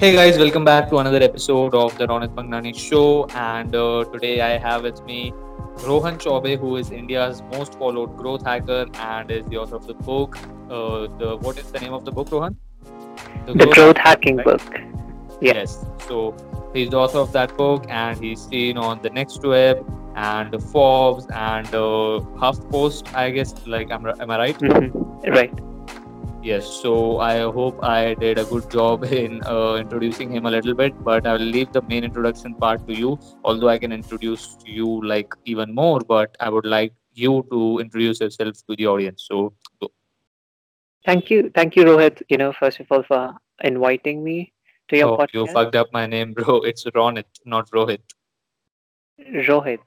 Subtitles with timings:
[0.00, 3.26] Hey guys, welcome back to another episode of the Ronit Mangnani Show.
[3.34, 5.30] And uh, today I have with me
[5.86, 9.92] Rohan Chaubey, who is India's most followed growth hacker and is the author of the
[9.92, 10.38] book.
[10.70, 12.56] Uh, the what is the name of the book, Rohan?
[13.44, 14.46] The, the growth, hacking, right?
[14.46, 14.62] book.
[15.42, 15.52] Yeah.
[15.56, 15.84] Yes.
[16.08, 16.34] So
[16.72, 19.84] he's the author of that book, and he's seen on the Next Web
[20.16, 23.14] and Forbes and uh, HuffPost.
[23.14, 24.58] I guess, like, am, am I right?
[24.58, 25.30] Mm-hmm.
[25.30, 25.52] Right.
[26.42, 30.72] Yes, so I hope I did a good job in uh, introducing him a little
[30.74, 33.18] bit, but I will leave the main introduction part to you.
[33.44, 38.20] Although I can introduce you like even more, but I would like you to introduce
[38.20, 39.26] yourself to the audience.
[39.28, 39.88] So, go.
[41.04, 42.22] thank you, thank you, Rohit.
[42.30, 44.54] You know, first of all, for inviting me
[44.88, 45.34] to your oh, podcast.
[45.34, 46.62] You fucked up my name, bro.
[46.62, 48.00] It's Ronit, not Rohit.
[49.20, 49.80] Rohit.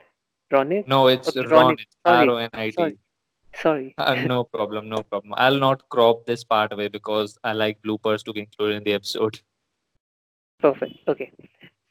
[0.51, 0.87] Ronit?
[0.87, 1.85] No, it's okay, Ronit.
[2.05, 2.93] R O N I T.
[3.55, 3.93] Sorry.
[3.97, 5.33] Uh, no problem, no problem.
[5.37, 8.93] I'll not crop this part away because I like bloopers to be included in the
[8.93, 9.39] episode.
[10.59, 10.95] Perfect.
[11.07, 11.31] Okay.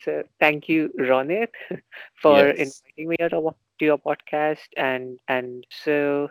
[0.00, 1.48] So thank you, Ronit,
[2.20, 2.80] for yes.
[2.96, 4.66] inviting me to your podcast.
[4.77, 6.28] And and so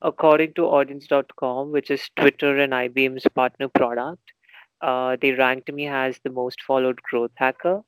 [0.00, 4.32] according to audiense.com, which is Twitter and IBM's partner product,
[4.80, 7.82] uh, they ranked me as the most followed growth hacker.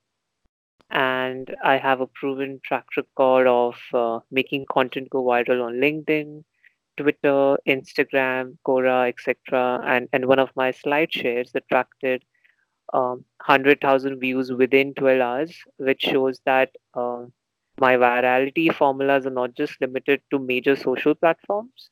[0.90, 6.44] And I have a proven track record of uh, making content go viral on LinkedIn,
[6.96, 9.80] Twitter, Instagram, Quora, etc.
[9.84, 12.24] And and one of my slide shares attracted
[12.92, 17.24] um, 100,000 views within 12 hours, which shows that uh,
[17.78, 21.90] my virality formulas are not just limited to major social platforms,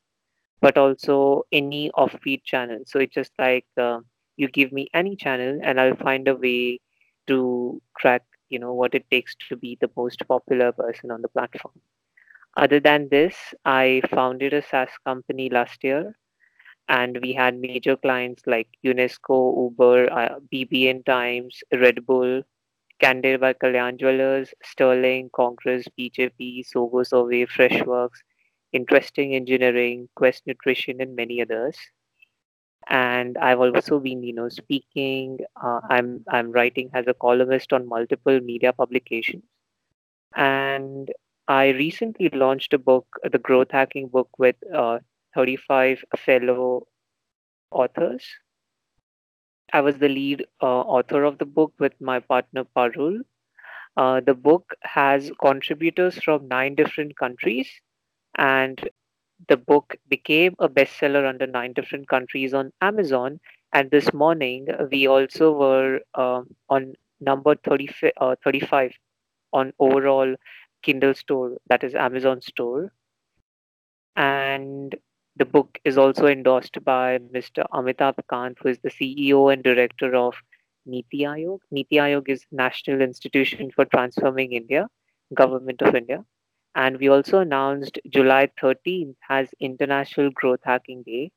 [0.60, 2.80] but also any off-feed channel.
[2.86, 4.00] So it's just like uh,
[4.36, 6.80] you give me any channel, and I'll find a way
[7.26, 11.28] to track, you know, what it takes to be the most popular person on the
[11.28, 11.74] platform.
[12.56, 16.16] Other than this, I founded a SaaS company last year,
[16.88, 22.42] and we had major clients like UNESCO, Uber, uh, BBN Times, Red Bull,
[23.00, 28.22] Candid by Kalyan Jewelers, Sterling, Congress, BJP, Sogo Survey, Freshworks,
[28.72, 31.76] Interesting Engineering, Quest Nutrition, and many others.
[32.88, 35.38] And I've also been, you know, speaking.
[35.62, 39.44] Uh, I'm I'm writing as a columnist on multiple media publications,
[40.34, 41.10] and
[41.52, 45.00] I recently launched a book, the Growth Hacking book, with uh,
[45.34, 46.86] 35 fellow
[47.70, 48.24] authors.
[49.70, 53.20] I was the lead uh, author of the book with my partner Parul.
[53.98, 57.68] Uh, the book has contributors from nine different countries,
[58.38, 58.88] and
[59.48, 63.40] the book became a bestseller under nine different countries on Amazon.
[63.74, 68.92] And this morning, we also were uh, on number 30, uh, 35
[69.52, 70.34] on overall
[70.82, 72.92] Kindle store, that is Amazon store.
[74.16, 74.94] And
[75.36, 77.64] the book is also endorsed by Mr.
[77.72, 80.34] Amitabh Kant, who is the CEO and director of
[80.84, 81.60] Niti Aayog.
[81.70, 84.88] Niti Aayog is National Institution for Transforming India,
[85.34, 86.24] Government of India.
[86.74, 91.30] And we also announced July 13th as International Growth Hacking Day.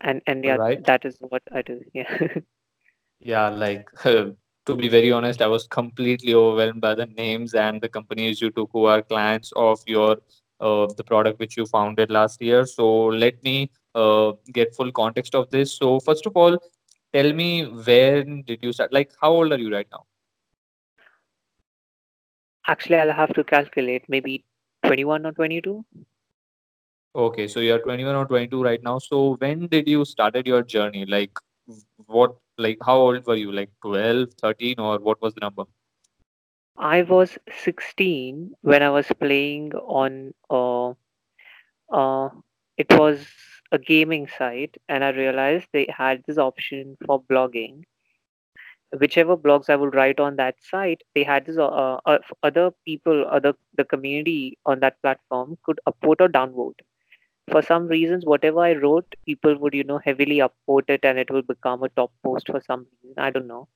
[0.00, 0.84] And and yeah, right.
[0.84, 1.80] that is what I do.
[1.94, 2.28] Yeah.
[3.20, 7.80] yeah, like um, to be very honest, I was completely overwhelmed by the names and
[7.80, 10.18] the companies you took who are clients of your
[10.60, 12.66] uh, the product which you founded last year.
[12.66, 15.76] So let me uh, get full context of this.
[15.76, 16.58] So first of all,
[17.12, 18.92] tell me when did you start?
[18.92, 20.04] Like, how old are you right now?
[22.66, 24.04] Actually, I'll have to calculate.
[24.08, 24.44] Maybe
[24.84, 25.84] 21 or 22.
[27.14, 28.98] Okay, so you're 21 or 22 right now.
[28.98, 31.06] So when did you started your journey?
[31.06, 31.38] Like,
[32.06, 33.52] what like how old were you?
[33.52, 35.64] Like 12 13 or what was the number?
[36.76, 40.90] I was 16 when i was playing on uh,
[41.90, 42.28] uh
[42.76, 43.26] it was
[43.72, 47.82] a gaming site and i realized they had this option for blogging.
[48.98, 53.26] Whichever blogs i would write on that site they had this uh, uh, other people
[53.30, 56.84] other the community on that platform could upvote or downvote
[57.50, 61.30] for some reasons whatever i wrote people would you know heavily upvote it and it
[61.30, 63.14] will become a top post for some reason.
[63.18, 63.68] I don't know.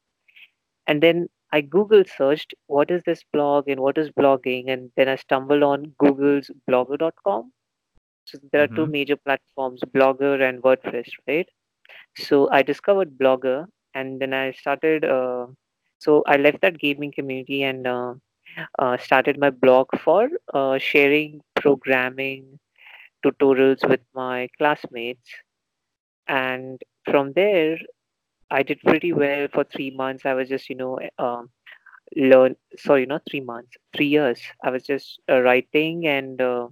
[0.86, 4.70] And then i google searched what is this blog and what is blogging?
[4.70, 7.52] And then i stumbled on google's blogger.com
[8.24, 8.76] so there are mm-hmm.
[8.76, 11.48] two major platforms blogger and wordpress right?
[12.16, 15.46] So i discovered blogger and then i started uh,
[15.98, 18.14] so i left that gaming community and uh,
[18.78, 22.58] uh, started my blog for uh, sharing programming
[23.24, 25.30] tutorials with my classmates.
[26.28, 27.78] And from there,
[28.50, 30.26] I did pretty well for three months.
[30.26, 31.50] I was just, you know, um,
[32.16, 32.56] learn.
[32.76, 34.40] Sorry, not three months, three years.
[34.62, 36.68] I was just uh, writing and uh,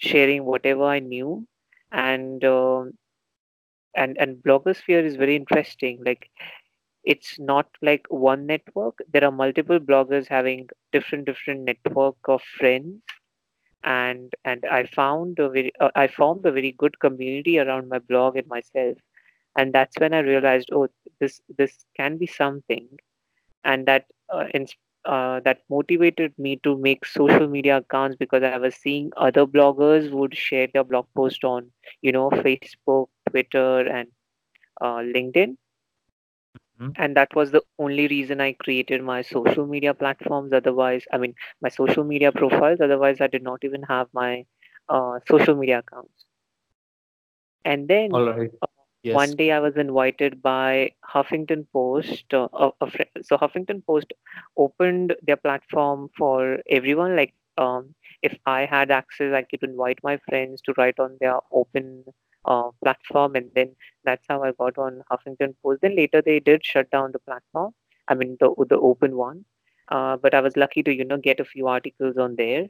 [0.00, 1.46] sharing whatever I knew.
[1.92, 2.84] And uh,
[3.94, 6.02] and and blogosphere is very interesting.
[6.04, 6.30] Like
[7.04, 8.98] it's not like one network.
[9.12, 13.02] There are multiple bloggers having different different network of friends
[13.84, 17.98] and and I found a very uh, I formed a very good community around my
[17.98, 18.96] blog and myself,
[19.56, 20.88] and that's when I realized, oh,
[21.20, 22.88] this this can be something,
[23.64, 24.66] and that uh, in,
[25.04, 30.10] uh, that motivated me to make social media accounts because I was seeing other bloggers
[30.10, 31.70] would share their blog post on
[32.02, 34.08] you know Facebook, Twitter, and
[34.80, 35.56] uh, LinkedIn
[36.80, 36.96] Mhm.
[36.96, 40.52] and that was the only reason I created my social media platforms.
[40.52, 42.80] Otherwise, I mean, my social media profiles.
[42.80, 44.44] Otherwise, I did not even have my
[44.88, 46.24] uh, social media accounts.
[47.64, 48.50] And then All right.
[48.62, 48.66] uh,
[49.10, 49.36] one Yes.
[49.36, 52.32] day I was invited by Huffington Post.
[52.32, 54.12] Uh, a, a fri so Huffington Post
[54.56, 57.16] opened their platform for everyone.
[57.16, 61.38] Like, um, if I had access, I could invite my friends to write on their
[61.52, 62.04] open
[62.44, 65.82] uh, platform, and then that's how I got on Huffington Post.
[65.82, 67.72] Then later they did shut down the platform.
[68.08, 69.44] I mean, the the open one.
[69.88, 72.68] Uh, but I was lucky to, you know, get a few articles on there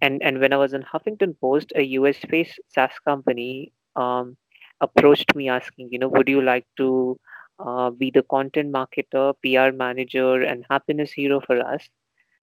[0.00, 4.36] and and when I was in Huffington Post, a US-based SaaS company um,
[4.80, 7.18] approached me asking, you know, would you like to
[7.58, 11.88] uh, be the content marketer, PR manager, and happiness hero for us?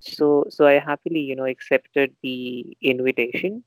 [0.01, 3.63] So so I happily, you know, accepted the invitation,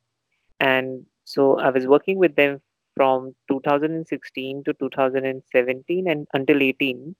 [0.60, 2.60] and so I was working with them
[2.96, 7.14] from 2016 to 2017 and until 18,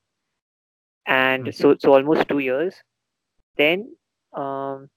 [1.06, 1.54] and Mhm.
[1.54, 2.82] so so almost two years.
[3.56, 3.96] Then
[4.34, 4.90] um,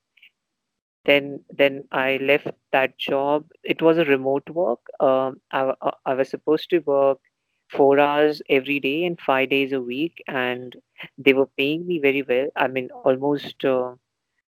[1.05, 3.45] then then I left that job.
[3.63, 4.79] It was a remote work.
[4.99, 7.19] Um, I, uh, I was supposed to work
[7.69, 10.75] four hours every day and five days a week, and
[11.17, 12.47] they were paying me very well.
[12.55, 13.93] I mean, almost uh,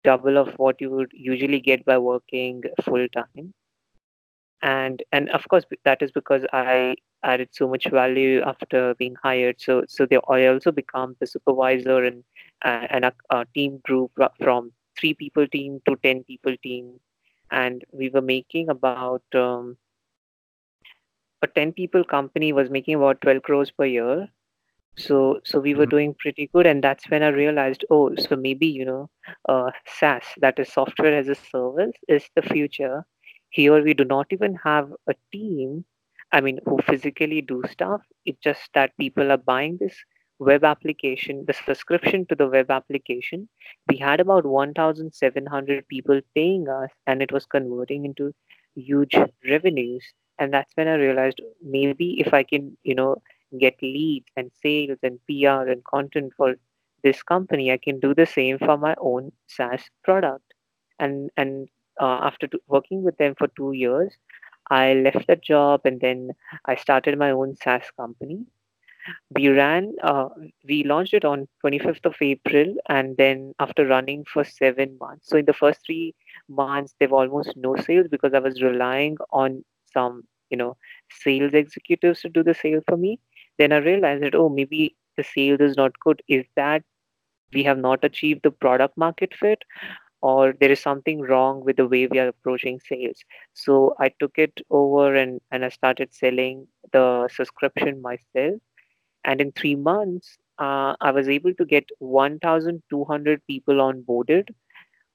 [0.05, 3.53] double of what you would usually get by working full time.
[4.63, 9.61] And and of course, that is because I added so much value after being hired.
[9.61, 12.25] So so they, I also become the supervisor and
[12.65, 14.13] uh, and a, team group
[14.43, 17.01] from three people team to ten people team,
[17.51, 19.77] and we were making about um,
[21.43, 24.29] a ten people company was making about twelve crores per year.
[24.97, 25.91] So so we were Mhm.
[25.95, 29.11] doing pretty good, and that's when I realized, oh, so maybe you know,
[29.49, 33.05] uh, SaaS, that is software as a service, is the future.
[33.51, 35.85] Here we do not even have a team,
[36.33, 38.03] I mean, who physically do stuff.
[38.25, 39.97] It's just that people are buying this
[40.39, 43.49] web application, the subscription to the web application.
[43.89, 48.35] We had about 1,700 people paying us, and it was converting into
[48.75, 49.17] huge
[49.49, 50.05] revenues.
[50.39, 53.17] And that's when I realized maybe if I can, you know,
[53.59, 56.57] get leads and sales and PR and content for
[57.03, 60.55] this company, I can do the same for my own SaaS product.
[60.99, 61.69] And and
[62.01, 64.13] uh, after working with them for two years,
[64.71, 66.31] I left that job and then
[66.65, 68.45] I started my own SaaS company.
[69.35, 70.29] We ran, uh,
[70.69, 75.29] we launched it on 25th of April, and then after running for seven months.
[75.29, 76.15] So in the first three
[76.49, 80.77] months, there were almost no sales because I was relying on some, you know,
[81.11, 83.19] sales executives to do the sale for me.
[83.59, 86.23] Then I realized that, oh, maybe the sales is not good.
[86.29, 86.83] Is that
[87.55, 89.63] we have not achieved the product market fit,
[90.21, 93.19] or there is something wrong with the way we are approaching sales?
[93.55, 98.61] So I took it over and, and I started selling the subscription myself
[99.25, 104.49] and in three months, uh, I was able to get 1,200 people onboarded,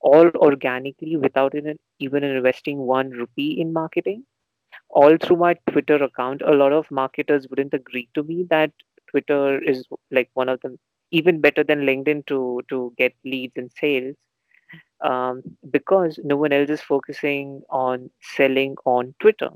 [0.01, 4.25] all organically without even, investing one rupee in marketing,
[4.89, 6.41] all through my Twitter account.
[6.41, 8.71] A lot of marketers wouldn't agree to me that
[9.09, 10.77] Twitter is like one of them,
[11.11, 14.15] even better than LinkedIn to to get leads and sales,
[15.03, 19.49] um, because no one else is focusing on selling on Twitter.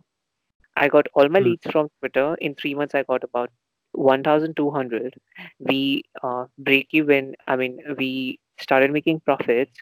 [0.75, 1.43] I got all my Mm.
[1.45, 2.35] leads from Twitter.
[2.41, 3.49] In three months, I got about
[3.93, 5.15] 1,200.
[5.59, 7.35] We uh, break even.
[7.47, 9.79] I mean, we started making profits,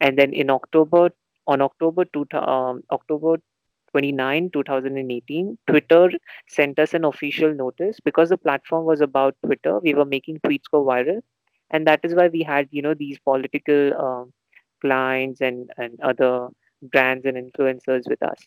[0.00, 1.10] and then in October,
[1.46, 3.36] on October two, um, October
[3.92, 6.10] 29, 2018, Twitter
[6.48, 9.78] sent us an official notice because the platform was about Twitter.
[9.80, 11.20] We were making tweets go viral,
[11.70, 14.32] and that is why we had you know these political um,
[14.80, 16.48] clients and and other
[16.82, 18.38] brands and influencers with us.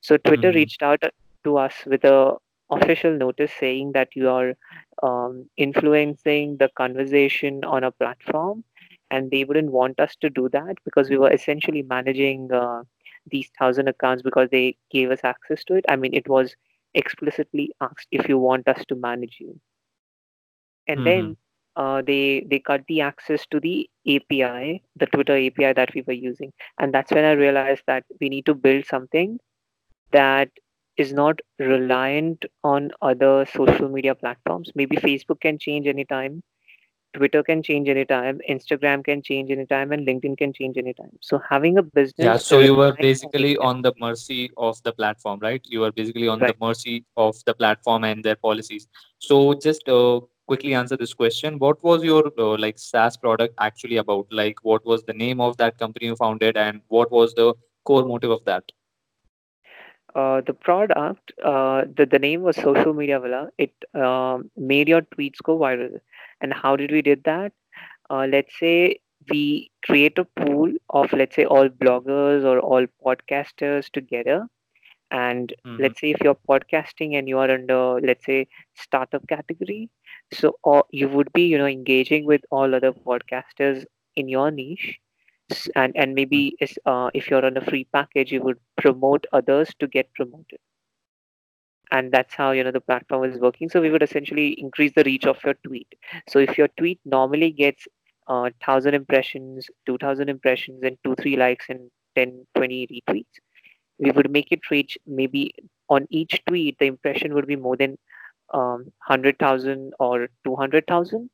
[0.00, 0.70] So Twitter Mhm.
[0.70, 1.02] reached out
[1.44, 2.36] to us with a
[2.70, 4.54] official notice saying that you are
[5.02, 8.64] um, influencing the conversation on a platform,
[9.10, 12.82] and they wouldn't want us to do that because we were essentially managing uh,
[13.26, 15.84] these thousand accounts because they gave us access to it.
[15.88, 16.56] I mean, it was
[16.94, 19.60] explicitly asked if you want us to manage you,
[20.86, 21.04] and Mhm.
[21.04, 21.36] then
[21.78, 26.20] uh, they they cut the access to the API, the Twitter API that we were
[26.30, 29.38] using, and that's when I realized that we need to build something
[30.10, 30.50] that
[30.96, 34.72] is not reliant on other social media platforms.
[34.74, 36.42] Maybe Facebook can change anytime,
[37.14, 41.10] Twitter can change anytime, Instagram can change anytime, and LinkedIn can change anytime.
[41.20, 42.24] So having a business.
[42.24, 45.62] Yeah, so you were basically on the mercy of the platform, right?
[45.64, 48.88] You were basically on the mercy of the platform and their policies.
[49.18, 51.58] So just uh, quickly answer this question.
[51.58, 54.26] What was your uh, like SaaS product actually about?
[54.32, 58.04] Like, what was the name of that company you founded, and what was the core
[58.04, 58.72] motive of that?
[60.14, 63.48] Uh, the product, uh, the, the name was Social Media Villa.
[63.58, 65.98] It um, made your tweets go viral.
[66.40, 67.52] And how did we did that?
[68.10, 69.00] Uh, let's say
[69.30, 74.46] we create a pool of, let's say, all bloggers or all podcasters together.
[75.10, 79.90] And hmm let's say if you're podcasting and you are under, let's say, startup category,
[80.32, 83.84] so or you would be, you know, engaging with all other podcasters
[84.16, 84.98] in your niche.
[85.50, 89.26] S- and and maybe is, uh, if you're on a free package you would promote
[89.32, 90.58] others to get promoted.
[91.90, 93.68] And that's how you know the platform is working.
[93.68, 95.88] So we would essentially increase the reach of your tweet.
[96.28, 97.86] So if your tweet normally gets
[98.26, 103.40] uh, 1000 impressions 2000 impressions and 2 3 likes and 10 20 retweets
[103.98, 105.54] we would make it reach maybe
[105.88, 107.96] on each tweet the impression would be more than
[108.54, 111.30] um, 100000 or 200000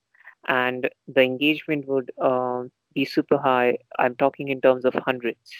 [0.49, 5.54] and the engagement would um, be super high i'm talking in terms of hundreds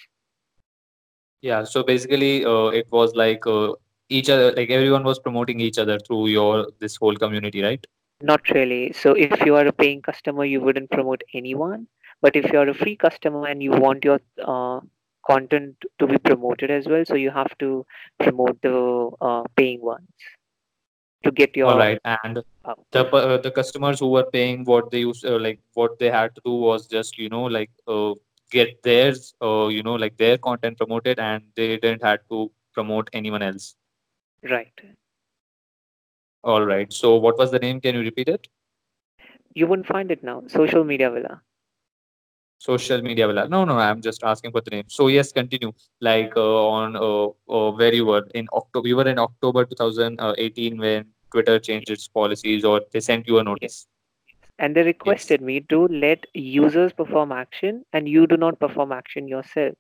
[1.45, 3.73] Yeah, so basically, uh, it was like uh,
[4.09, 7.87] each other, like everyone was promoting each other through your this whole community, right?
[8.23, 8.95] Not really.
[9.01, 11.87] So if you are a paying customer, you wouldn't promote anyone.
[12.23, 14.21] But if you're a free customer and you want your
[14.55, 14.81] uh,
[15.31, 17.85] content to be promoted as well, so you have to
[18.19, 20.09] promote the uh, paying ones
[21.25, 24.91] to get All your right, and uh, the uh, the customers who were paying what
[24.91, 28.15] they used uh, like what they had to do was just you know like uh,
[28.51, 33.09] get theirs uh, you know like their content promoted and they didn't had to promote
[33.13, 33.75] anyone else.
[34.51, 34.73] Right.
[36.43, 37.81] all right so what was the name?
[37.81, 38.49] Can you repeat it?
[39.55, 40.45] You wouldn't find it now.
[40.47, 41.43] Social media villa.
[42.59, 43.49] social media villa.
[43.49, 44.85] No no i'm just asking for the name.
[44.89, 45.73] So yes continue.
[46.01, 50.79] Like uh, on uh, uh, where you were in october you were in october 2018
[50.79, 53.89] when twitter changed its policies or they sent you a notice
[54.59, 58.93] And they yes requested me to let users perform action and you do not perform
[58.93, 59.77] action yourself.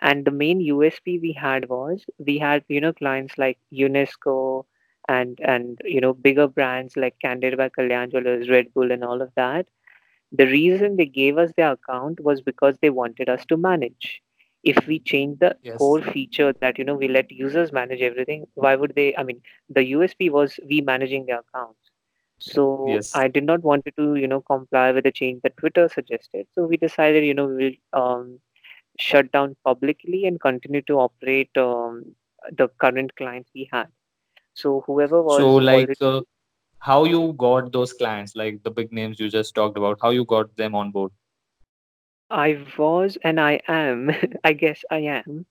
[0.00, 4.64] And the main USP we had was we had, you know, clients like UNESCO
[5.08, 9.32] and and you know bigger brands like Candid by Kalyan Red Bull, and all of
[9.36, 9.66] that.
[10.32, 14.22] The reason they gave us their account was because they wanted us to manage.
[14.62, 18.46] If we change the yes core feature that you know we let users manage everything,
[18.54, 19.16] why would they?
[19.16, 21.90] I mean, the USP was we managing their accounts.
[22.38, 25.88] So yes I did not want to you know comply with the change that Twitter
[25.88, 26.46] suggested.
[26.54, 28.40] So we decided you know we'll um,
[28.98, 32.04] shut down publicly and continue to operate um,
[32.52, 33.88] the current clients we had.
[34.54, 36.20] So whoever was so like already, uh,
[36.80, 40.24] how you got those clients like the big names you just talked about how you
[40.24, 41.12] got them on board
[42.30, 44.10] I was and I am,
[44.44, 45.46] I guess I am,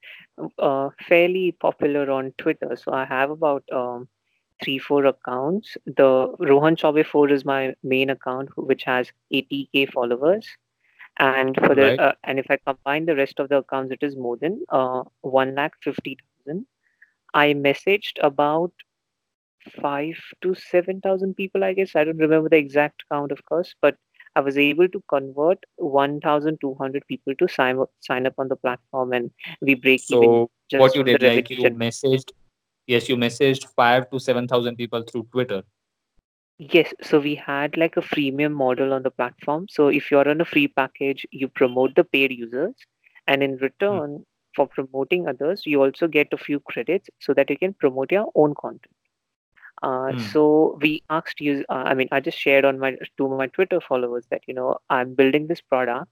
[0.60, 2.76] uh, fairly popular on Twitter.
[2.76, 4.08] So I have about um,
[4.64, 5.78] three, four accounts.
[5.86, 10.48] The Rohan Chaubey 4 is my main account, which has 80k followers.
[11.18, 14.04] And for the right uh, and if I combine the rest of the accounts, it
[14.04, 16.66] is more than uh, one lakh fifty thousand.
[17.34, 18.72] I messaged about
[19.82, 21.96] five to seven thousand people, I guess.
[21.96, 23.96] I don't remember the exact count, of course, but
[24.38, 28.36] I was able to convert one thousand two hundred people to sign up, sign up
[28.38, 32.32] on the platform, and we break even so what just you did like you messaged
[32.88, 35.64] yes you messaged 5 to 7000 people through twitter
[36.60, 39.68] Yes, so we had like a freemium model on the platform.
[39.70, 42.76] So if you're on a free package, you promote the paid users,
[43.28, 43.58] and in
[43.90, 44.00] Hmm.
[44.00, 44.26] return
[44.56, 48.32] for promoting others, you also get a few credits so that you can promote your
[48.36, 48.94] own content.
[49.82, 50.32] Uh, Hmm.
[50.32, 53.76] so we asked you, uh, I mean, I just shared on my to my Twitter
[53.80, 56.10] followers that you know I'm building this product.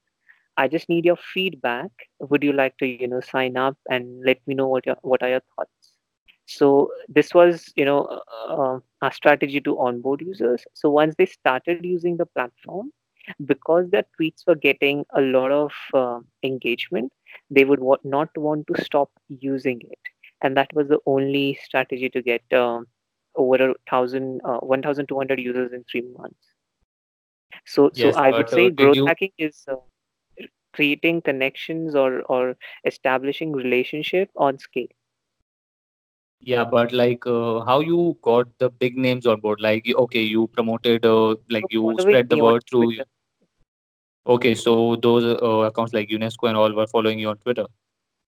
[0.57, 1.91] I just need your feedback.
[2.19, 5.21] Would you like to you know sign up and let me know what your what
[5.23, 5.93] are your thoughts?
[6.45, 10.65] So this was you know uh, a strategy to onboard users.
[10.73, 12.91] So once they started using the platform,
[13.45, 17.11] because their tweets were getting a lot of uh, engagement,
[17.49, 19.99] they would wa- not want to stop using it,
[20.41, 22.87] and that was the only strategy to get um,
[23.35, 26.53] over a thousand, uh, one thousand two hundred users in three months.
[27.65, 29.75] So, so I would uh, say growth you hacking is uh,
[30.73, 34.87] creating connections or or establishing relationship on scale.
[36.39, 40.47] yeah but like uh, how you got the big names on board like okay you
[40.47, 43.05] promoted uh, like So you spread the word through Twitter,
[44.33, 47.65] okay so those uh, accounts like unesco and all were following you on twitter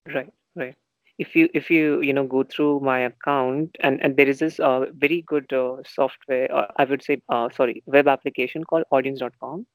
[0.08, 0.76] right, right.
[1.18, 4.60] If you if you you know go through my account and and there is this
[4.60, 9.66] uh, very good uh, software uh, i would say uh, sorry web application called audiense.com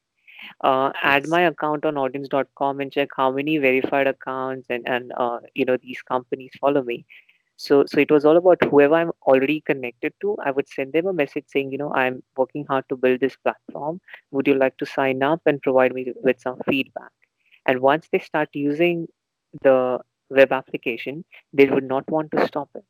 [0.62, 5.38] uh, add my account on audiense.com and check how many verified accounts and and uh,
[5.54, 7.04] you know these companies follow me.
[7.56, 10.37] So so it was all about whoever i'm already connected to.
[10.44, 13.37] I would send them a message saying you know i'm working hard to build this
[13.37, 14.00] platform.
[14.32, 17.12] Would you like to sign up and provide me with some feedback?
[17.66, 19.06] And once they start using
[19.62, 20.00] the
[20.40, 22.84] web application they would not want to stop it.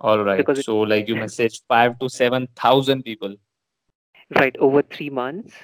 [0.00, 0.46] All right.
[0.46, 3.36] because it So like you messaged five to seven thousand people.
[4.40, 5.54] right over three months.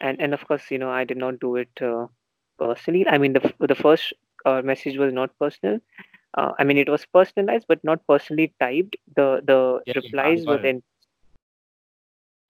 [0.00, 2.06] And and of course you know i did not do it uh,
[2.58, 3.06] personally.
[3.08, 4.12] I mean the, the first
[4.46, 5.78] uh, message was not personal.
[6.38, 8.96] Uh, i mean it was personalized but not personally typed.
[9.16, 10.82] The the Yeah, replies were then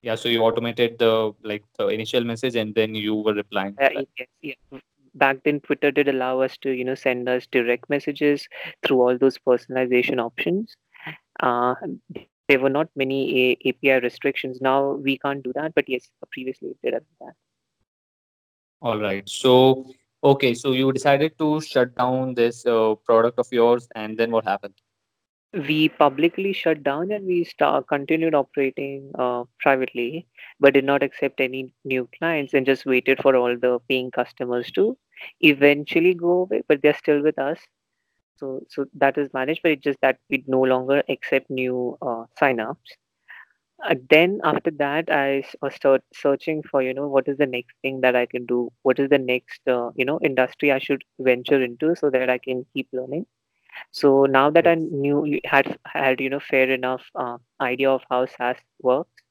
[0.01, 3.79] Yeah, so you automated the like the initial message and then you were replying.
[3.81, 4.53] Uh, yes, yeah.
[5.13, 8.47] Back then twitter did allow us to you know send us direct messages
[8.83, 10.75] through all those personalization options
[11.41, 11.75] uh,
[12.47, 13.19] there were not many
[13.63, 17.33] A- api restrictions now we can't do that but yes previously it did have that
[18.81, 19.27] All right.
[19.29, 19.85] So
[20.23, 24.45] okay, so you decided to shut down this uh, product of yours, and then what
[24.45, 24.75] happened?
[25.53, 30.27] We publicly shut down and we start, continued operating uh, privately,
[30.59, 34.71] but did not accept any new clients and just waited for all the paying customers
[34.71, 34.97] to
[35.41, 37.59] eventually go away, but they're still with us.
[38.37, 42.25] So, so that is managed, but it's just that we no longer accept new uh,
[42.39, 42.91] sign-ups.
[43.83, 48.01] Uh, then after that, uh, start searching for, you know, what is the next thing
[48.01, 48.71] that I can do?
[48.83, 52.37] What is the next, uh, you know, industry I should venture into so that I
[52.37, 53.25] can keep learning
[53.91, 54.75] so now that I Yes.
[54.75, 59.23] knew you had had you know fair enough uh, idea of how SaaS works,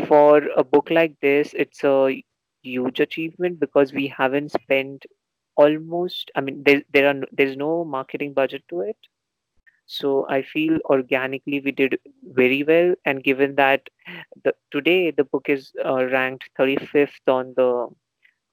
[0.06, 2.22] For a book like this, it's a
[2.62, 5.04] huge achievement because we haven't spent
[5.56, 8.96] almost, I mean, there, there are there's no marketing budget to it.
[9.86, 12.94] So I feel organically we did very well.
[13.04, 13.88] And given that
[14.44, 17.88] the, today the book is uh, ranked 35th on the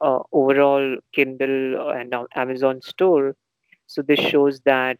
[0.02, 3.36] uh, overall Kindle and Amazon store.
[3.88, 5.00] So this shows that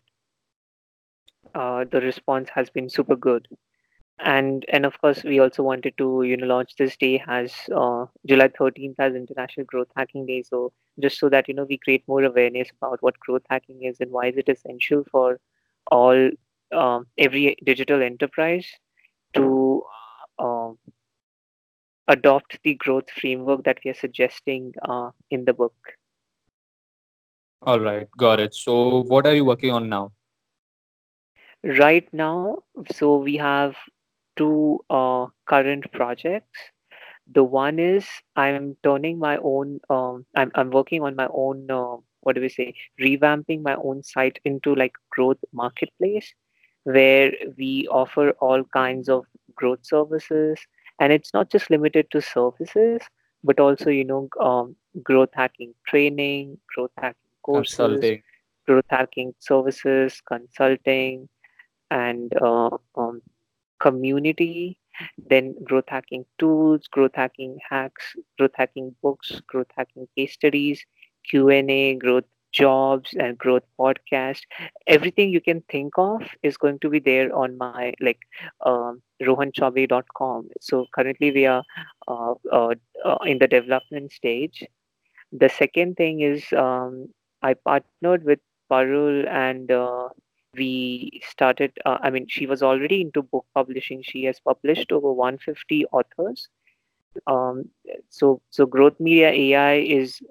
[1.56, 3.48] uh, the response has been super good.
[4.20, 8.06] And and of course, we also wanted to you know launch this day as uh,
[8.26, 10.42] July 13th as International Growth Hacking Day.
[10.44, 13.98] So just so that you know we create more awareness about what growth hacking is
[14.00, 15.40] and why is it essential for
[15.88, 16.30] all
[16.72, 18.68] um, every digital enterprise
[19.34, 19.84] to
[20.40, 20.72] uh,
[22.08, 25.76] adopt the growth framework that we are suggesting uh, in the book.
[27.62, 28.54] All right, got it.
[28.54, 30.12] So what are you working on now?
[31.66, 32.60] Right now,
[32.92, 33.76] so we have
[34.38, 36.60] two uh, current projects.
[37.34, 41.98] The one is I'm turning my own, um, I'm, I'm working on my own, uh,
[42.22, 46.34] what do we say, revamping my own site into like growth marketplace
[46.84, 49.26] where we offer all kinds of
[49.56, 50.60] growth services.
[51.00, 53.02] And it's not just limited to services,
[53.44, 58.24] but also, you know, um, growth hacking training, growth hacking courses, Consulting.
[58.68, 61.28] growth hacking services, consulting,
[61.92, 63.22] and uh, um,
[63.80, 64.78] community,
[65.18, 70.86] then growth hacking tools, growth hacking hacks, growth hacking books, growth hacking case studies,
[71.30, 74.42] Q&A, growth jobs and growth podcast.
[74.88, 78.20] Everything you can think of is going to be there on my like
[78.66, 80.50] um, rohanchaubey.com.
[80.62, 81.64] So currently we are
[82.08, 84.64] uh, uh, uh, in the development stage.
[85.32, 87.10] The second thing is um,
[87.42, 88.40] I partnered with
[88.72, 90.10] Parul and uh,
[90.58, 91.72] we started.
[91.86, 94.02] Uh, I mean, she was already into book publishing.
[94.04, 96.50] She has published over 150 authors.
[97.28, 97.70] Um,
[98.10, 100.22] so, so Growth Media AI is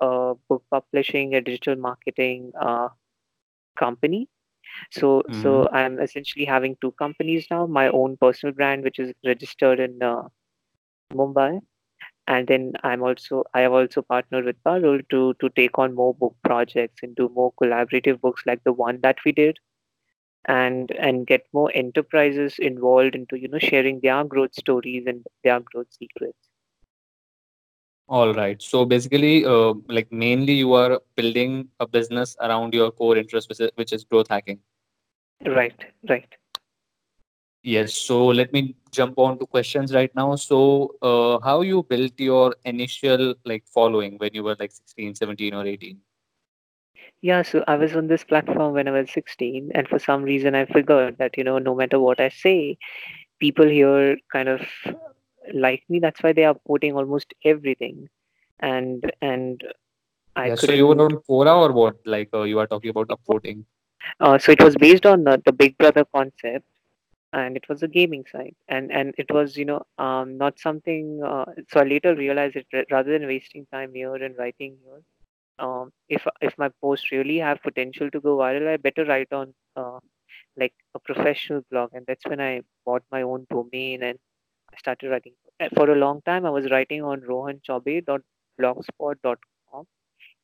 [0.00, 2.88] a book publishing, a digital marketing uh,
[3.78, 4.28] company.
[4.90, 7.66] So, hmm so I'm essentially having two companies now.
[7.66, 10.22] My own personal brand, which is registered in uh,
[11.12, 11.60] Mumbai,
[12.26, 16.14] and then I'm also I have also partnered with Parul to to take on more
[16.14, 19.58] book projects and do more collaborative books like the one that we did
[20.46, 25.60] and and get more enterprises involved into you know sharing their growth stories and their
[25.60, 26.48] growth secrets
[28.08, 28.60] All right.
[28.62, 33.60] So basically, uh, like mainly you are building a business around your core interest, which
[33.60, 34.60] is, which is growth hacking.
[35.46, 36.36] right right
[37.62, 37.94] Yes.
[37.94, 40.36] So let me jump on to questions right now.
[40.36, 45.54] So, uh, how you built your initial like following when you were like 16, 17,
[45.54, 46.00] or 18?
[47.28, 50.54] Yeah so i was on this platform when i was 16 and for some reason
[50.54, 52.76] i figured that you know no matter what i say
[53.40, 54.60] people here kind of
[55.54, 58.08] like me that's why they are quoting almost everything
[58.60, 59.64] and and
[60.36, 60.56] i Yeah.
[60.56, 61.96] So you were on Quora or what?
[62.06, 63.64] Like uh, you are talking about upvoting.
[64.20, 66.66] uh, so it was based on the, the big brother concept
[67.32, 71.22] and it was a gaming site and and it was you know um not something
[71.30, 75.00] uh, so i later realized it rather than wasting time here and writing here
[75.58, 79.54] um if if my posts really have potential to go viral i better write on
[79.76, 79.98] uh,
[80.56, 81.90] like a professional blog.
[81.92, 84.18] And that's when i bought my own domain and
[84.72, 85.34] i started writing.
[85.60, 89.84] Uh, for a long time i was writing on rohanchaubey.blogspot.com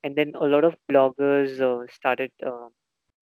[0.04, 2.68] and then a lot of bloggers uh, started uh,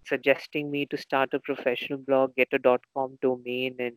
[0.06, 3.96] suggesting me to start a professional blog get a com domain and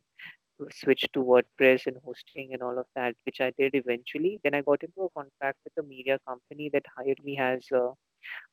[0.72, 4.40] switch to WordPress and hosting and all of that, which I did eventually.
[4.44, 7.92] Then I got into a contract with a media company that hired me as a,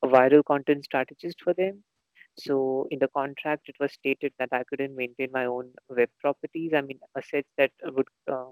[0.02, 1.82] a viral content strategist for them.
[2.38, 6.72] So in the contract, it was stated that I couldn't maintain my own web properties.
[6.74, 8.50] I mean, assets that would uh,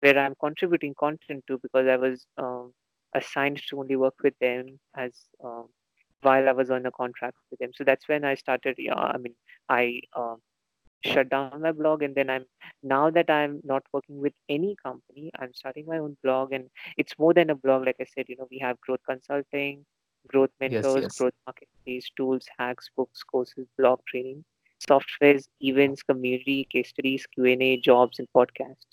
[0.00, 2.72] where I'm contributing content to because I was um,
[3.14, 5.12] assigned to only work with them as
[5.44, 5.68] um,
[6.22, 7.70] while I was on a contract with them.
[7.74, 8.76] So that's when I started.
[8.78, 9.34] Yeah, I mean,
[9.68, 10.36] I uh,
[11.02, 12.44] shut down my blog and then i'm
[12.82, 17.18] now that i'm not working with any company i'm starting my own blog and it's
[17.18, 19.84] more than a blog like i said you know we have growth consulting
[20.28, 20.94] growth Yes.
[20.94, 21.18] mentors Yes.
[21.18, 24.44] growth marketplace tools hacks books courses blog training
[24.88, 28.86] softwares events community case studies q&a jobs and podcasts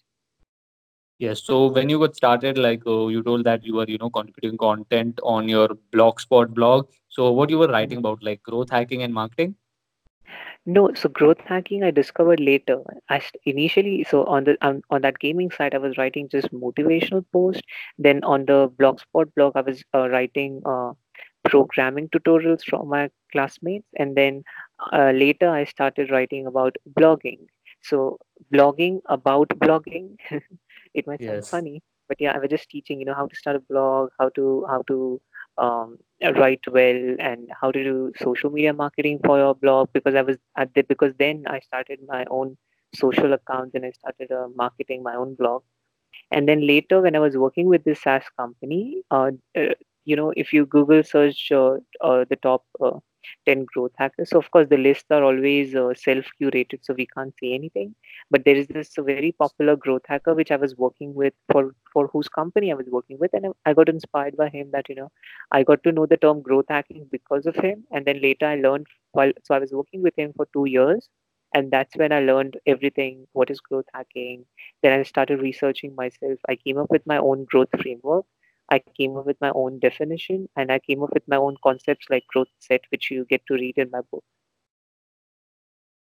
[1.19, 1.43] Yes.
[1.43, 4.57] So when you got started, like uh, you told that you were, you know, contributing
[4.57, 6.87] content on your Blogspot blog.
[7.09, 9.55] So what you were writing about, like growth hacking and marketing?
[10.65, 12.81] No, so growth hacking I discovered later.
[13.09, 16.51] I st- initially so on the on, on that gaming side I was writing just
[16.53, 17.61] motivational posts.
[17.97, 20.93] Then on the Blogspot blog I was uh, writing uh,
[21.45, 24.43] programming tutorials from my classmates, and then
[24.93, 27.39] uh, later I started writing about blogging.
[27.81, 28.17] So
[28.53, 30.17] blogging about blogging.
[30.93, 31.51] it might sound Yes.
[31.51, 34.29] funny, but yeah, I was just teaching you know how to start a blog, how
[34.29, 35.21] to how to
[35.57, 35.97] um,
[36.35, 40.37] write well and how to do social media marketing for your blog because I was
[40.57, 42.57] at the because then I started my own
[42.95, 45.63] social accounts and I started uh, marketing my own blog.
[46.31, 50.33] And then later, when I was working with this SaaS company, uh, uh, you know,
[50.35, 52.99] if you Google search uh, uh, the top uh,
[53.45, 57.33] 10 growth hackers, so of course the lists are always uh, self-curated, so we can't
[57.39, 57.95] say anything.
[58.31, 62.07] But there is this very popular growth hacker which I was working with for for
[62.07, 64.71] whose company I was working with, and I got inspired by him.
[64.71, 65.11] That you know,
[65.51, 68.55] I got to know the term growth hacking because of him, and then later I
[68.55, 71.09] learned while so I was working with him for two years,
[71.53, 73.27] and that's when I learned everything.
[73.33, 74.45] What is growth hacking?
[74.83, 76.39] Then I started researching myself.
[76.47, 78.25] I came up with my own growth framework.
[78.69, 82.07] I came up with my own definition and I came up with my own concepts
[82.09, 84.23] like growth set, which you get to read in my book.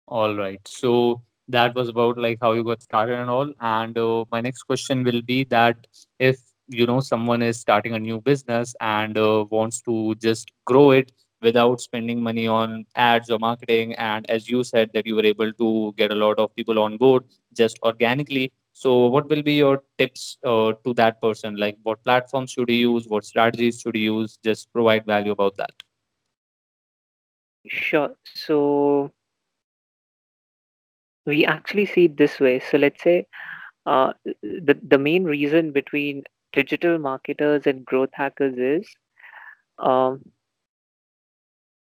[0.09, 0.61] All right.
[0.66, 3.53] So that was about like how you got started and all.
[3.61, 5.87] And uh, my next question will be that
[6.18, 10.92] if you know someone is starting a new business and uh, wants to just grow
[10.92, 15.25] it without spending money on ads or marketing, and as you said that you were
[15.25, 18.53] able to get a lot of people on board just organically.
[18.72, 21.56] So what will be your tips uh, to that person?
[21.56, 23.06] Like what platforms should you use?
[23.08, 24.38] What strategies should you use?
[24.44, 25.70] Just provide value about that.
[27.68, 28.14] Sure.
[28.35, 29.12] So
[31.26, 32.61] we actually see it this way.
[32.61, 33.26] So let's say
[33.87, 38.88] uh, the, the main reason between digital marketers and growth hackers is
[39.78, 40.20] um,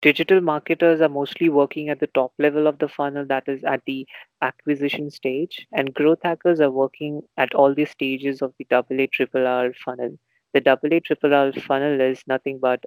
[0.08, 3.82] digital marketers are mostly working at the top level of the funnel, that is at
[3.86, 4.08] the
[4.42, 9.08] acquisition stage, and growth hackers are working at all the stages of the double A
[9.08, 10.18] triple R funnel.
[10.54, 12.86] The double A triple R funnel is nothing but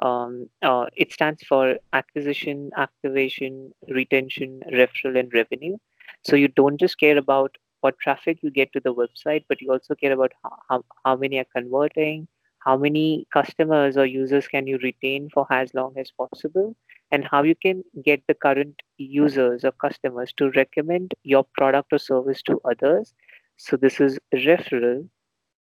[0.00, 5.76] um, uh, it stands for acquisition, activation, retention, referral, and revenue.
[6.22, 9.72] So you don't just care about what traffic you get to the website, but you
[9.72, 10.32] also care about
[10.68, 12.28] how, how many are converting,
[12.64, 16.76] how many customers or users can you retain for as long as possible,
[17.10, 21.98] and how you can get the current users or customers to recommend your product or
[21.98, 23.14] service to others.
[23.56, 25.08] So this is referral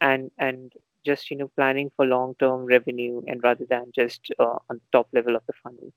[0.02, 0.74] and and
[1.06, 4.90] just you know planning for long term revenue and rather than just uh, on the
[4.92, 5.92] top level of the funnel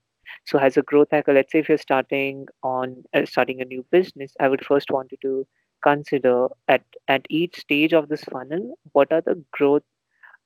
[0.45, 3.85] so as a growth hacker let's say if you're starting on uh, starting a new
[3.91, 5.47] business i would first want you to
[5.83, 9.83] consider at at each stage of this funnel what are the growth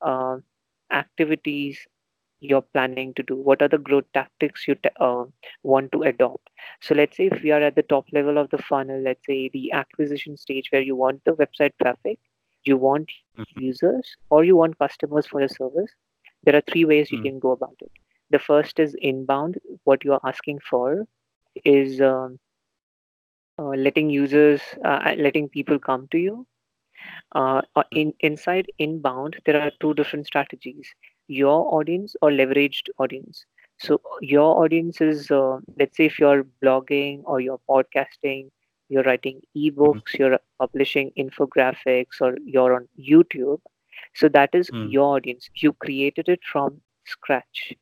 [0.01, 0.37] uh,
[0.91, 1.87] activities
[2.39, 3.35] you're planning to do?
[3.35, 5.25] What are the growth tactics you t- uh,
[5.63, 6.49] want to adopt?
[6.81, 9.49] So let's say if we are at the top level of the funnel let's say
[9.53, 12.19] the acquisition stage where you want the website traffic
[12.63, 13.59] you want Mhm.
[13.59, 15.93] users or you want customers for your service
[16.43, 17.29] there are three ways you Mm.
[17.29, 17.91] can go about it.
[18.29, 19.57] The first is inbound.
[19.83, 21.05] What you are asking for
[21.63, 22.39] is um,
[23.59, 26.45] uh, letting users uh, letting people come to you
[27.35, 30.93] uh, uh, in inside inbound there are two different strategies.
[31.27, 33.45] Your audience or leveraged audience.
[33.79, 38.49] So your audience is uh, let's say if you're blogging or you're podcasting
[38.89, 39.41] you're writing
[39.81, 39.99] Mhm.
[39.99, 43.59] ebooks you're publishing infographics or you're on youtube
[44.13, 44.95] so that is Mm.
[44.95, 45.49] your audience.
[45.61, 47.73] You created it from scratch.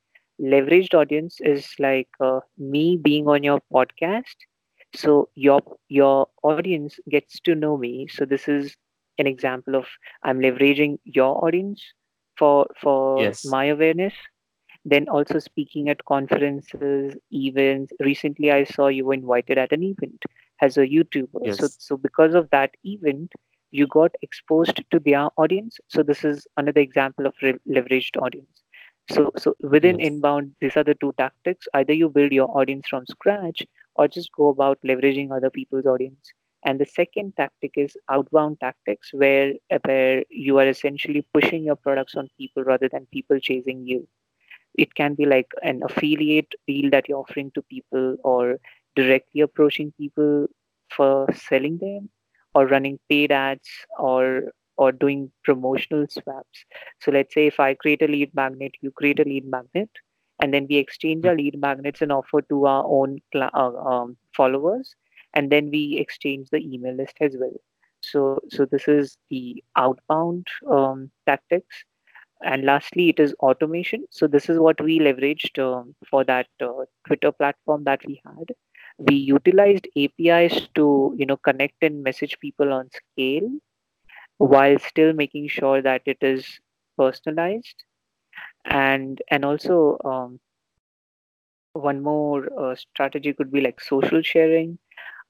[0.41, 4.36] Leveraged audience is like uh, me being on your podcast
[4.95, 8.08] so your your audience gets to know me.
[8.08, 8.75] So this is
[9.17, 9.86] an example of
[10.23, 11.84] i'm leveraging your audience
[12.38, 13.56] for for Yes.
[13.56, 14.13] my awareness
[14.86, 20.23] then also speaking at conferences events recently i saw you were invited at an event
[20.62, 21.77] as a youtuber so Yes.
[21.77, 23.32] so because of that event
[23.71, 28.63] you got exposed to their audience so this is another example of re- leveraged audience
[29.12, 30.10] so so within Yes.
[30.10, 33.63] inbound these are the two tactics either you build your audience from scratch
[33.95, 36.34] or just go about leveraging other people's audience
[36.67, 39.53] and the second tactic is outbound tactics where
[39.86, 44.08] where you are essentially pushing your products on people rather than people chasing you.
[44.77, 48.60] It can be like an affiliate deal that you're offering to people or
[48.95, 50.47] directly approaching people
[50.89, 52.10] for selling them
[52.56, 56.65] or running paid ads or or doing promotional swaps.
[56.99, 59.89] So let's say if i create a lead magnet you create a lead magnet
[60.41, 64.17] and then we exchange our lead magnets and offer to our own cl- uh, um,
[64.36, 64.95] followers
[65.38, 67.58] and then we exchange the email list as well
[68.02, 71.86] so so this is the outbound um, tactics
[72.43, 74.06] and lastly, it is automation.
[74.12, 78.54] So this is what we leveraged um, for that uh, Twitter platform that we had.
[79.00, 83.50] We utilized APIs to you know connect and message people on scale
[84.38, 86.60] while still making sure that it is
[86.97, 87.84] personalized
[88.65, 90.39] and and also um,
[91.73, 94.80] one more uh, strategy could be like social sharing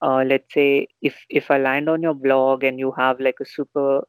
[0.02, 3.46] uh, let's say if if i land on your blog and you have like a
[3.46, 4.02] super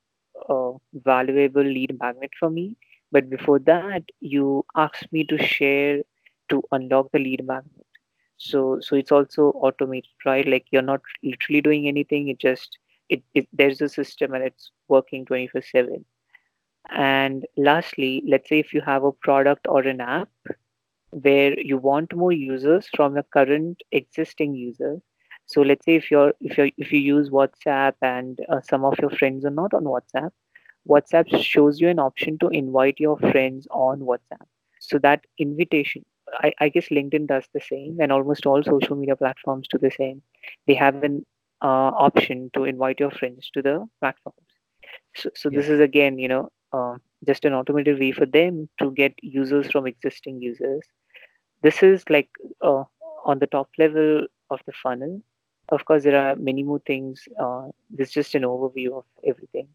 [0.49, 0.71] uh,
[1.11, 2.77] valuable lead magnet for me
[3.13, 6.01] but before that you ask me to share
[6.49, 7.87] to unlock the lead magnet.
[8.37, 10.47] So so it's also automated right?
[10.47, 14.71] Like you're not literally doing anything it just it, it there's a system and it's
[14.89, 16.05] working 24 7
[16.91, 20.29] and lastly let's say if you have a product or an app
[21.11, 25.01] where you want more users from your current existing users
[25.49, 28.99] so let's say if you're if you if you use whatsapp and uh, some of
[29.01, 30.31] your friends are not on whatsapp
[30.89, 34.47] whatsapp shows you an option to invite your friends on whatsapp.
[34.81, 39.17] So that invitation I, I guess linkedin does the same and almost all social media
[39.17, 40.23] platforms do the same.
[40.67, 41.25] They have an
[41.63, 44.39] uh, option to invite your friends to the platforms.
[45.17, 48.91] So, so this is again you know uh, just an automated way for them to
[48.93, 50.83] get users from existing users.
[51.63, 52.31] This is like
[52.63, 52.85] uh,
[53.25, 55.23] on the top level of the funnel.
[55.69, 57.29] Of course, there are many more things.
[57.39, 59.69] Uh, this is just an overview of everything.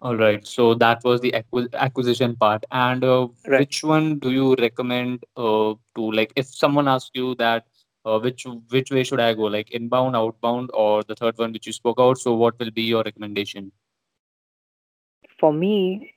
[0.00, 0.46] All right.
[0.46, 2.64] So that was the acqui acquisition part.
[2.70, 3.66] And uh, Right.
[3.66, 7.66] which one do you recommend uh, to like if someone asks you that
[8.04, 11.66] uh, which which way should I go, like inbound, outbound, or the third one which
[11.66, 12.18] you spoke out?
[12.18, 13.72] So what will be your recommendation?
[15.38, 16.14] For me,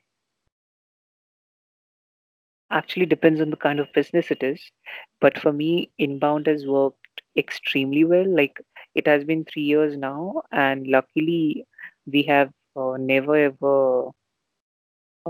[2.71, 4.71] actually depends on the kind of business it is.
[5.19, 7.04] But for me, inbound has worked
[7.37, 8.25] extremely well.
[8.27, 8.59] Like
[8.95, 11.65] it has been three years now, and luckily
[12.11, 14.09] we have uh, never ever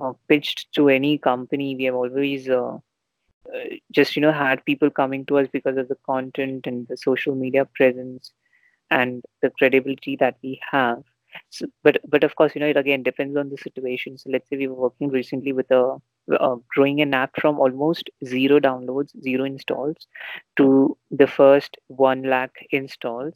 [0.01, 1.75] uh, pitched to any company.
[1.75, 2.77] We have always uh,
[3.53, 6.97] uh, just you know had people coming to us because of the content and the
[6.97, 8.31] social media presence
[8.89, 11.03] and the credibility that we have.
[11.49, 14.17] So, but but of course, you know, it again depends on the situation.
[14.17, 15.97] So let's say we were working recently with a,
[16.29, 20.07] a growing an app from almost zero downloads, zero installs,
[20.57, 23.33] to the first one lakh installs,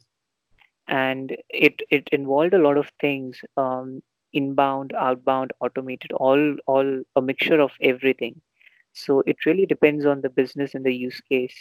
[0.88, 7.22] and it it involved a lot of things, um, inbound, outbound, automated, all all a
[7.22, 8.40] mixture of everything.
[8.92, 11.56] So it really depends on the business and the use case.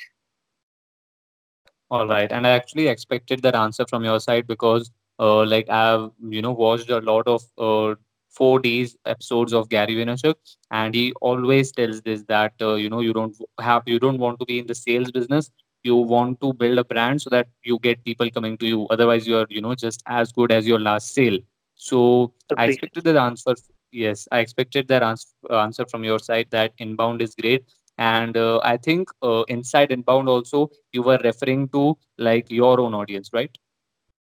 [1.92, 2.32] All right.
[2.32, 6.52] And I actually expected that answer from your side because, uh, like I've, you know,
[6.52, 7.96] watched a lot of uh,
[8.30, 10.36] four days episodes of Gary Vaynerchuk,
[10.72, 14.40] and he always tells this that, uh, you know, you don't have, you don't want
[14.40, 15.52] to be in the sales business.
[15.84, 18.88] You want to build a brand so that you get people coming to you.
[18.90, 21.38] Otherwise, you're, you know, just as good as your last sale.
[21.76, 23.56] So I expected that answer.
[23.92, 27.64] Yes, I expected that ans- answer from your side that inbound is great.
[27.98, 32.94] And uh, I think uh, inside inbound also you were referring to like your own
[32.94, 33.56] audience, right?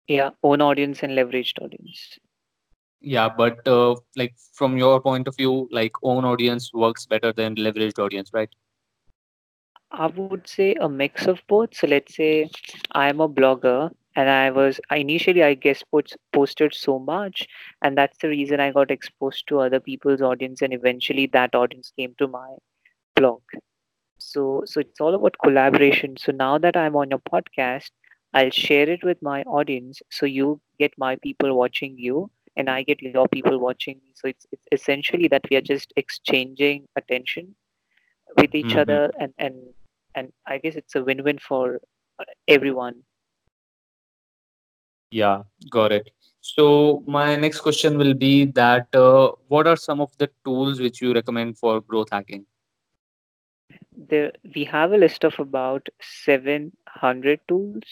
[0.07, 2.19] Yeah, own audience and leveraged audience.
[3.01, 7.55] Yeah, but uh, like from your point of view, like own audience works better than
[7.55, 8.49] leveraged audience, right?
[9.91, 11.75] I would say a mix of both.
[11.75, 12.49] So let's say
[12.91, 17.47] I'm a blogger and I was initially I guess post, posted so much
[17.81, 21.91] and that's the reason I got exposed to other people's audience and eventually that audience
[21.97, 22.55] came to my
[23.15, 23.41] blog.
[24.19, 26.17] So so it's all about collaboration.
[26.17, 27.91] So now that I'm on your podcast,
[28.33, 32.83] I'll share it with my audience so you get my people watching you and I
[32.83, 34.05] get your people watching me.
[34.09, 37.55] So it's it's essentially that we are just exchanging attention
[38.37, 39.55] with each hmm other and and
[40.15, 41.79] and i guess it's a win-win for
[42.47, 43.03] everyone
[45.11, 46.09] Yeah, got it.
[46.41, 51.01] So my next question will be that uh, what are some of the tools which
[51.01, 52.45] you recommend for growth hacking?
[54.09, 57.83] there we have a list of about 700 tools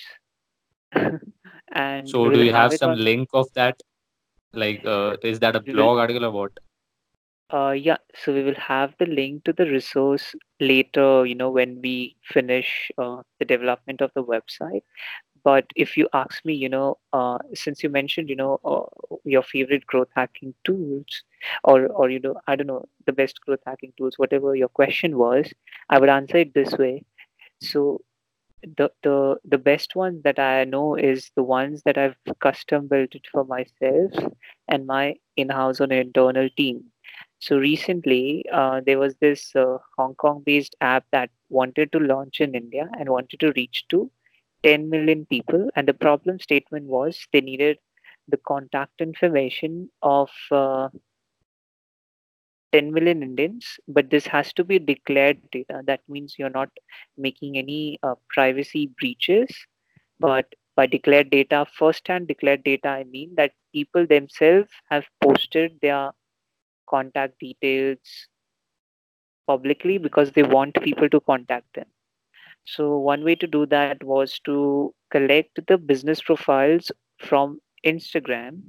[1.74, 3.80] and So we do will you have have it some on link of that?
[4.54, 6.52] Like, uh, is that a we will blog article or what?
[7.54, 11.80] uh yeah so we will have the link to the resource later you know when
[11.82, 14.84] we finish uh, the development of the website
[15.48, 16.88] But if you ask me, you know,
[17.20, 18.88] uh, since you mentioned, you know, uh,
[19.34, 21.18] your favorite growth hacking tools,
[21.72, 25.18] or or you know, I don't know, the best growth hacking tools, whatever your question
[25.24, 25.54] was,
[25.96, 26.94] I would answer it this way.
[27.70, 27.82] So
[28.64, 33.16] the the the best ones that I know is the ones that I've custom built
[33.16, 34.12] it for myself
[34.68, 36.84] and my in-house or internal team.
[37.40, 42.56] So recently, uh, there was this uh, Hong Kong-based app that wanted to launch in
[42.56, 44.12] India and wanted to reach to
[44.64, 47.78] 10 million people and the problem statement was they needed
[48.28, 50.88] the contact information of uh,
[52.72, 55.82] 10 million indians but this has to be declared data.
[55.86, 56.70] That means you're not
[57.18, 59.50] making any uh, privacy breaches.
[60.20, 65.78] But by declared data first hand declared data i mean that people themselves have posted
[65.82, 66.12] their
[66.90, 68.28] contact details
[69.48, 71.86] publicly because they want people to contact them.
[72.66, 78.62] So one way to do that was to collect the business profiles from Instagram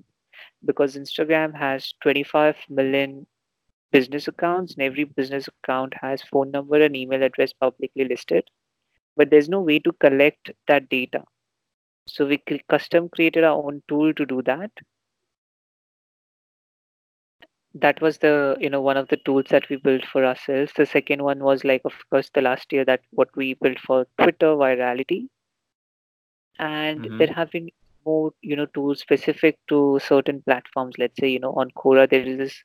[0.65, 3.27] because Instagram has 25 million
[3.93, 8.49] business accounts and every business account has phone number and email address publicly listed.
[9.17, 11.25] But there's no way to collect that data.
[12.07, 14.71] So we custom created our own tool to do that.
[17.75, 20.73] That was the you know one of the tools that we built for ourselves.
[20.73, 24.07] The second one was like of course the last year that what we built for
[24.21, 25.29] Twitter virality
[26.59, 27.69] and hmm there have been
[28.05, 32.27] more you know tools specific to certain platforms let's say you know on quora there
[32.27, 32.65] is this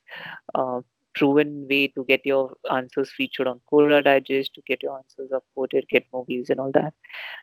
[0.54, 0.80] uh,
[1.18, 2.42] proven way to get your
[2.78, 6.72] answers featured on quora digest to get your answers upvoted get more views and all
[6.72, 6.94] that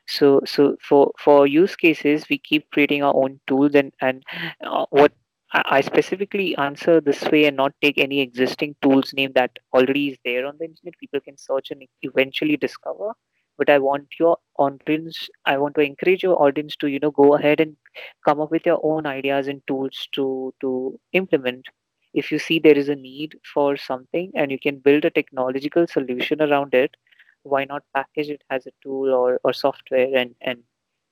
[0.08, 4.24] so so for for use cases we keep creating our own tools and and
[4.66, 5.14] uh, what
[5.54, 10.10] I I specifically answer this way and not take any existing tools name that already
[10.10, 10.98] is there on the internet.
[11.00, 13.14] People can search and eventually discover.
[13.58, 17.36] But I want your audience, I want to encourage your audience to, you know, go
[17.36, 17.78] ahead and
[18.26, 21.68] come up with your own ideas and tools to to implement.
[22.16, 25.88] If you see there is a need for something and you can build a technological
[25.88, 26.96] solution around it,
[27.44, 30.64] why not package it as a tool or, or software and, and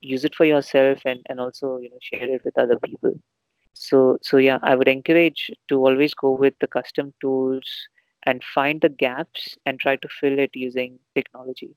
[0.01, 3.13] use it for yourself and, and also you know share it with other people
[3.73, 7.87] so so yeah i would encourage to always go with the custom tools
[8.25, 11.75] and find the gaps and try to fill it using technology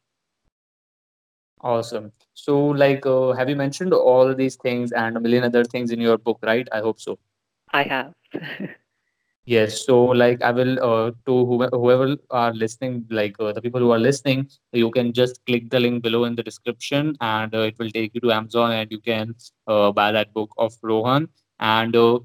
[1.62, 2.12] Awesome.
[2.34, 6.00] So, like, uh, have you mentioned all these things and a million other things in
[6.00, 6.68] your book, right?
[6.70, 7.18] I hope so.
[7.72, 8.12] i have
[9.48, 13.92] Yes, so like I will uh, to whoever, are listening, like uh, the people who
[13.92, 17.78] are listening, you can just click the link below in the description, and uh, it
[17.78, 19.36] will take you to Amazon, and you can
[19.68, 21.28] uh, buy that book of Rohan.
[21.60, 22.18] And uh,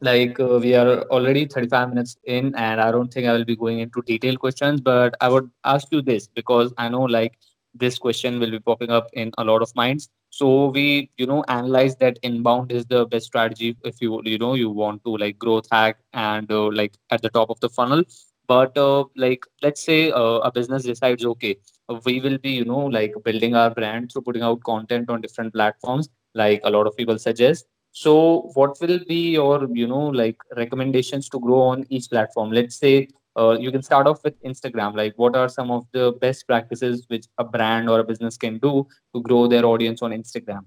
[0.00, 3.56] like uh, we are already 35 minutes in and i don't think i will be
[3.56, 7.38] going into detailed questions but i would ask you this because i know like
[7.78, 10.08] this question will be popping up in a lot of minds.
[10.30, 14.54] So we you know analyze that inbound is the best strategy if you you know
[14.54, 18.02] you want to like growth hack and uh, like at the top of the funnel.
[18.46, 21.56] But uh, like let's say uh, a business decides okay
[22.04, 25.52] we will be you know like building our brand through putting out content on different
[25.54, 27.66] platforms like a lot of people suggest.
[27.92, 32.50] So, what will be your, you know, like recommendations to grow on each platform?
[32.50, 34.96] Let's say uh, you can start off with Instagram.
[34.96, 38.58] Like, what are some of the best practices which a brand or a business can
[38.58, 40.64] do to grow their audience on Instagram?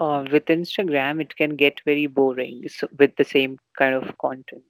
[0.00, 4.64] Uh, with Instagram, it can get very boring so with the same kind of content.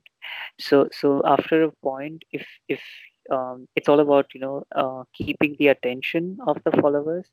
[0.60, 2.82] So, so after a point, if if
[3.30, 7.26] um, it's all about you know uh, keeping the attention of the followers.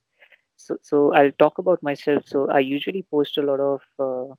[0.55, 2.23] So, so I'll talk about myself.
[2.27, 4.33] So I usually post a lot of uh,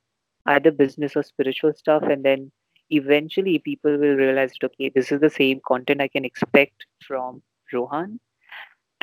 [0.47, 2.51] either business or spiritual stuff, and then
[2.93, 7.41] eventually people will realize, that, okay, this is the same content I can expect from
[7.71, 8.19] Rohan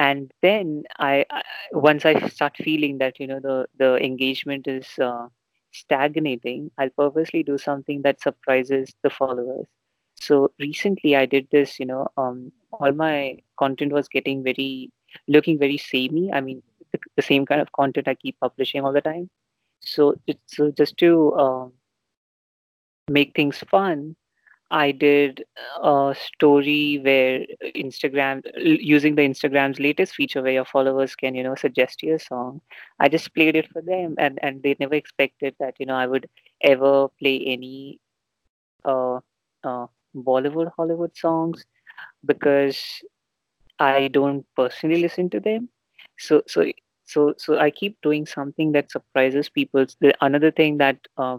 [0.00, 4.86] and then I, I once I start feeling that you know the the engagement is
[4.98, 5.26] uh,
[5.72, 9.66] stagnating, I'll purposely do something that surprises the followers.
[10.14, 14.90] So recently I did this, you know, um, all my content was getting very
[15.28, 16.32] looking very samey.
[16.32, 16.62] I mean,
[16.92, 19.28] the, the same kind of content I keep publishing all the time.
[19.80, 21.72] So it's so just to um,
[23.10, 24.16] make things fun,
[24.70, 25.44] I did
[25.82, 27.46] a story where
[27.76, 32.20] Instagram, using the Instagram's latest feature where your followers can, you know, suggest you a
[32.20, 32.62] song.
[33.00, 36.06] I just played it for them, and and they never expected that, you know, I
[36.06, 36.28] would
[36.62, 38.00] ever play any
[38.84, 39.20] uh,
[39.64, 39.86] uh
[40.16, 41.64] Bollywood Hollywood songs
[42.26, 43.02] because
[43.80, 45.68] I don't personally listen to them.
[46.18, 46.66] So so
[47.06, 49.86] so so I keep doing something that surprises people.
[50.00, 51.38] The another thing that uh,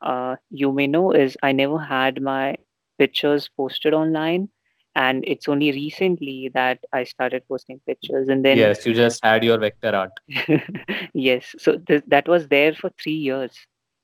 [0.00, 2.56] uh, you may know is I never had my
[2.98, 4.48] pictures posted online,
[4.94, 8.28] and it's only recently that I started posting pictures.
[8.28, 10.12] And then, Yes, you just had your vector art.
[11.14, 13.52] yes, so th- that was there for three years,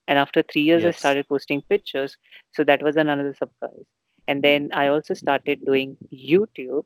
[0.08, 2.16] and after three years, I started posting pictures.
[2.52, 3.84] So that was another surprise.
[4.26, 6.84] And then I also started doing YouTube.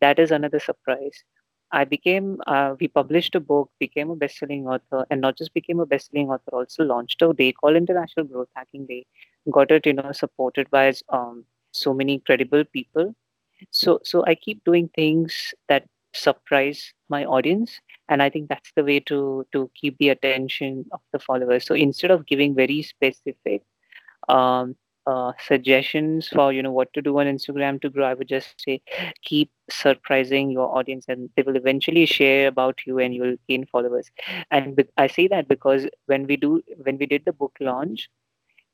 [0.00, 1.22] That is another surprise.
[1.72, 5.80] I became, uh, we published a book, became a best-selling author, and not just became
[5.80, 9.06] a best-selling author, also launched a day called International Growth Hacking Day.
[9.50, 13.14] Got it, you know, supported by um, so many credible people.
[13.70, 18.84] So, so I keep doing things that surprise my audience, and I think that's the
[18.84, 21.66] way to to keep the attention of the followers.
[21.66, 23.62] So instead of giving very specific
[24.28, 24.76] um,
[25.06, 28.60] uh, suggestions for you know what to do on Instagram to grow, I would just
[28.60, 28.80] say
[29.22, 33.66] keep surprising your audience, and they will eventually share about you, and you will gain
[33.66, 34.10] followers.
[34.50, 38.08] And I say that because when we do when we did the book launch,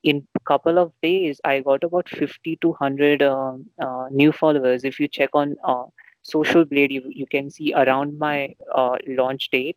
[0.02, 4.84] in a couple of days, I got about fifty to hundred um, uh, new followers.
[4.84, 5.84] If you check on uh,
[6.22, 9.76] Social Blade, you you can see around my uh, launch date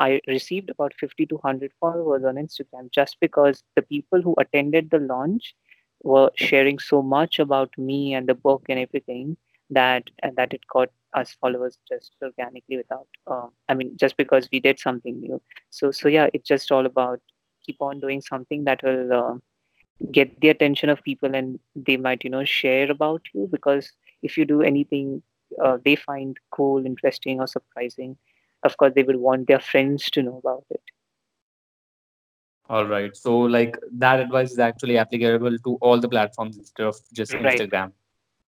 [0.00, 4.90] I received about 50 to 100 followers on Instagram just because the people who attended
[4.90, 5.54] the launch
[6.02, 9.36] were sharing so much about me and the book and everything
[9.70, 14.48] that and that it got us followers just organically without uh, I mean just because
[14.52, 15.40] we did something new.
[15.70, 17.20] So so yeah, it's just all about
[17.64, 19.34] keep on doing something that will uh,
[20.12, 23.92] get the attention of people and they might you know share about you because
[24.22, 25.22] if you do anything
[25.62, 28.16] uh, they find cool, interesting or surprising
[28.62, 30.82] of course they will want their friends to know about it
[32.70, 33.16] All right.
[33.16, 37.58] So, like that advice is actually applicable to all the platforms instead of just right
[37.58, 37.92] Instagram.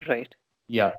[0.08, 0.36] right
[0.68, 0.92] Yeah.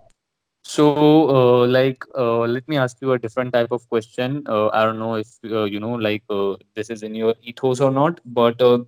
[0.64, 0.88] So,
[1.36, 4.42] uh, like, uh, let me ask you a different type of question.
[4.48, 7.80] Uh, I don't know if uh, you know, like, uh, this is in your ethos
[7.80, 8.78] or not, but uh,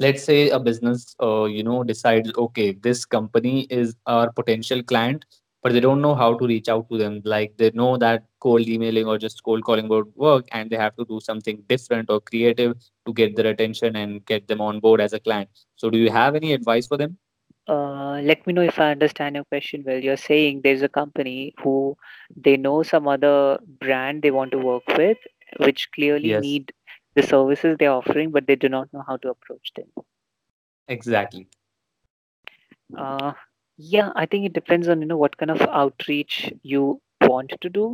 [0.00, 5.26] let's say a business, uh, you know, decides, okay, this company is our potential client,
[5.62, 7.20] but they don't know how to reach out to them.
[7.24, 10.96] Like, they know that cold emailing or just cold calling would work, and they have
[10.96, 12.74] to do something different or creative
[13.06, 15.48] to get their attention and get them on board as a client.
[15.76, 17.18] So, do you have any advice for them?
[17.68, 21.54] uh, let me know if i understand your question well you're saying there's a company
[21.62, 21.96] who
[22.46, 25.18] they know some other brand they want to work with
[25.66, 26.72] which clearly Yes, need
[27.14, 29.88] the services they're offering but they do not know how to approach them
[30.88, 31.48] exactly.
[32.96, 33.32] uh,
[33.80, 36.82] yeah i think it depends on you know what kind of outreach you
[37.30, 37.86] want to do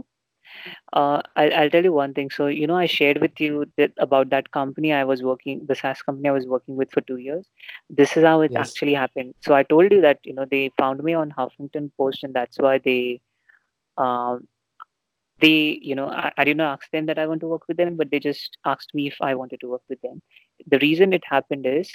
[1.01, 2.31] Uh, I'll, I'll tell you one thing.
[2.37, 5.77] So, you know, I shared with you that about that company I was working, the
[5.81, 7.47] SaaS company I was working with for two years.
[8.01, 8.65] This is how it Yes.
[8.65, 9.35] actually happened.
[9.49, 12.61] So I told you that, you know, they found me on Huffington Post and that's
[12.67, 13.01] why they,
[14.07, 14.47] um,
[15.41, 17.97] they, you know, I, I didn't ask them that I want to work with them,
[17.97, 20.23] but they just asked me if I wanted to work with them.
[20.67, 21.91] The reason it happened is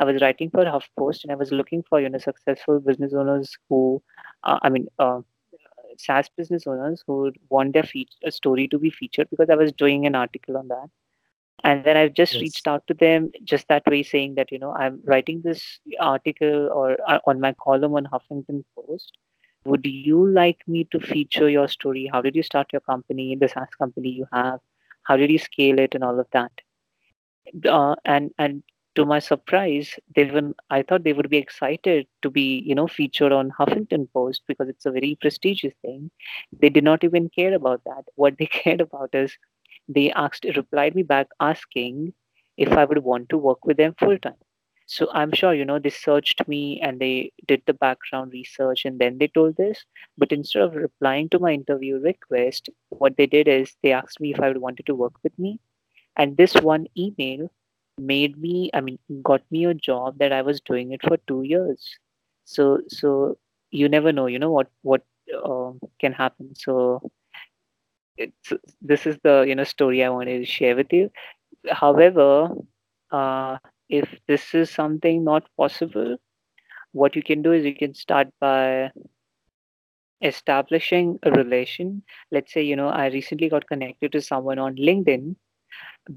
[0.00, 3.56] I was writing for HuffPost and I was looking for, you know, successful business owners
[3.68, 4.02] who,
[4.44, 5.20] uh, I mean, uh,
[5.98, 9.56] SaaS business owners who would want their feat- a story to be featured because I
[9.56, 10.88] was doing an article on that.
[11.64, 12.40] And then I've just Yes.
[12.40, 16.68] reached out to them just that way, saying that, you know, I'm writing this article
[16.72, 19.18] or uh, on my column on Huffington Post.
[19.64, 22.08] Would you like me to feature your story?
[22.12, 24.60] How did you start your company, the SaaS company you have?
[25.04, 26.52] How did you scale it and all of that?
[27.68, 28.62] uh, and and
[28.94, 32.86] to my surprise they even i thought they would be excited to be you know
[32.86, 36.10] featured on huffington post because it's a very prestigious thing.
[36.60, 38.04] They did not even care about that.
[38.16, 39.36] What they cared about is
[39.88, 42.12] they asked replied me back asking
[42.56, 44.40] if i would want to work with them full time
[44.86, 48.98] so i'm sure you know they searched me and they did the background research and
[48.98, 49.84] then they told this.
[50.18, 54.32] But instead of replying to my interview request what they did is they asked me
[54.32, 55.60] if i would wanted to work with me.
[56.16, 57.50] And this one email
[58.00, 61.42] made me, I mean, got me a job that I was doing it for two
[61.42, 61.98] years.
[62.44, 63.38] So, so
[63.70, 65.02] you never know, you know, what, what
[65.44, 66.54] uh, can happen.
[66.56, 67.10] So
[68.16, 71.10] it's, this is the, you know, story I wanted to share with you.
[71.70, 72.50] However,
[73.10, 76.16] uh, if this is something not possible,
[76.92, 78.90] what you can do is you can start by
[80.22, 82.02] establishing a relation.
[82.30, 85.36] Let's say, you know, I recently got connected to someone on LinkedIn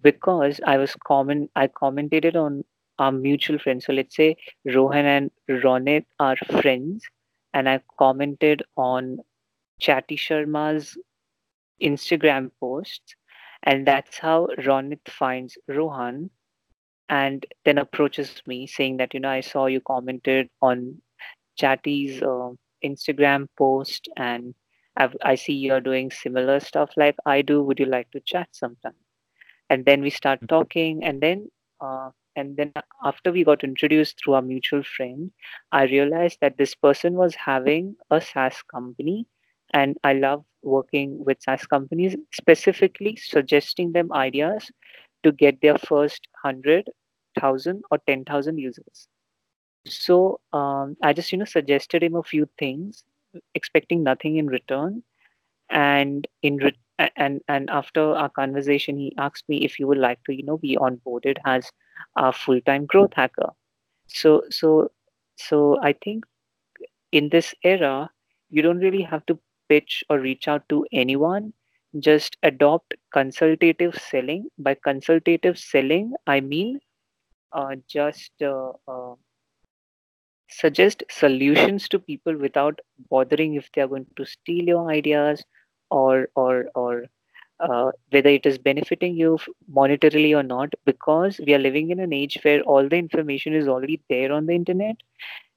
[0.02, 2.64] because I was comment I commented on
[3.00, 3.86] our mutual friends.
[3.86, 7.04] So let's say Rohan and Ronit are friends,
[7.54, 9.20] and I commented on
[9.80, 10.98] Chatty Sharma's
[11.82, 13.16] Instagram posts,
[13.64, 16.30] and that's how Ronit finds Rohan
[17.10, 21.02] and then approaches me saying that you know I saw you commented on
[21.58, 22.52] Chatty's uh,
[22.84, 24.56] Instagram post and
[24.98, 27.64] I've, I see you're doing similar stuff like I do.
[27.64, 29.03] Would you like to chat sometime?
[29.70, 31.50] And then we start talking and then
[31.82, 32.72] uh, and then
[33.04, 35.32] after we got introduced through our mutual friend
[35.72, 39.26] i realized that this person was having a saas company
[39.74, 44.72] and i love working with saas companies specifically suggesting them ideas
[45.24, 49.08] to get their first 100000 or 10000 users.
[49.86, 53.04] So um, i just you know suggested him a few things
[53.56, 55.04] expecting nothing in return
[55.70, 60.24] and in re- and and after our conversation he asked me if you would like
[60.26, 61.72] to you know be onboarded as
[62.18, 63.50] a full-time growth hacker.
[64.08, 64.92] So so
[65.38, 66.26] so i think
[67.12, 68.10] in this era
[68.50, 69.40] you don't really have to
[69.70, 71.54] pitch or reach out to anyone.
[72.00, 74.50] Just adopt consultative selling.
[74.60, 76.80] By consultative selling i mean
[77.54, 79.16] uh, just uh, uh,
[80.50, 82.80] suggest solutions to people without
[83.10, 85.44] bothering if they are going to steal your ideas
[85.94, 87.06] or or or
[87.60, 89.38] uh, whether it is benefiting you
[89.80, 93.68] monetarily or not because we are living in an age where all the information is
[93.68, 94.98] already there on the internet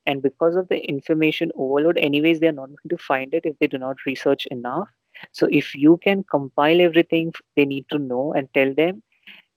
[0.06, 3.58] and because of the information overload anyways they are not going to find it if
[3.58, 4.88] they do not research enough.
[5.32, 9.02] So if you can compile everything they need to know and tell them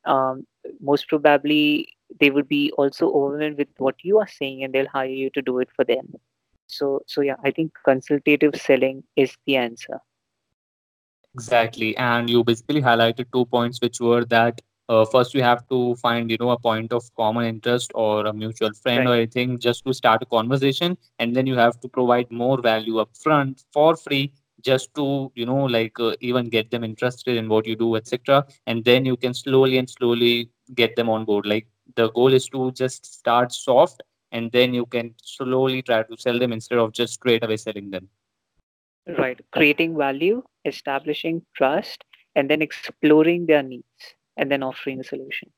[0.05, 0.45] um,
[0.81, 1.87] most probably
[2.19, 5.41] they would be also overwhelmed with what you are saying and they'll hire you to
[5.41, 6.13] do it for them.
[6.67, 9.99] So so yeah i think consultative selling is the answer
[11.35, 11.95] Exactly.
[11.97, 16.31] And you basically highlighted two points, which were that uh, first we have to find,
[16.31, 19.85] you know, a point of common interest or a mutual friend or right anything just
[19.85, 20.97] to start a conversation.
[21.19, 25.65] And then you have to provide more value upfront for free just to, you know,
[25.65, 28.45] like uh, even get them interested in what you do, etc.
[28.65, 31.45] And then you can slowly and slowly get them on board.
[31.45, 34.01] Like the goal is to just start soft
[34.31, 37.91] and then you can slowly try to sell them instead of just straight away selling
[37.91, 38.09] them.
[39.17, 42.03] Right creating value establishing trust
[42.35, 45.49] and then exploring their needs and then offering a solution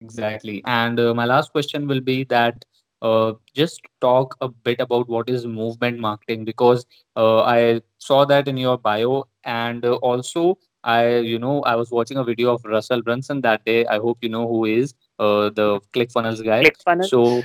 [0.00, 0.62] Exactly.
[0.64, 2.64] And uh, my last question will be that
[3.02, 6.86] uh, just talk a bit about what is movement marketing because
[7.16, 11.90] uh, I saw that in your bio, and uh, also I, you know, I was
[11.90, 13.86] watching a video of Russell Brunson that day.
[13.86, 16.64] I hope you know who is uh, the ClickFunnels guy.
[16.64, 17.42] ClickFunnels So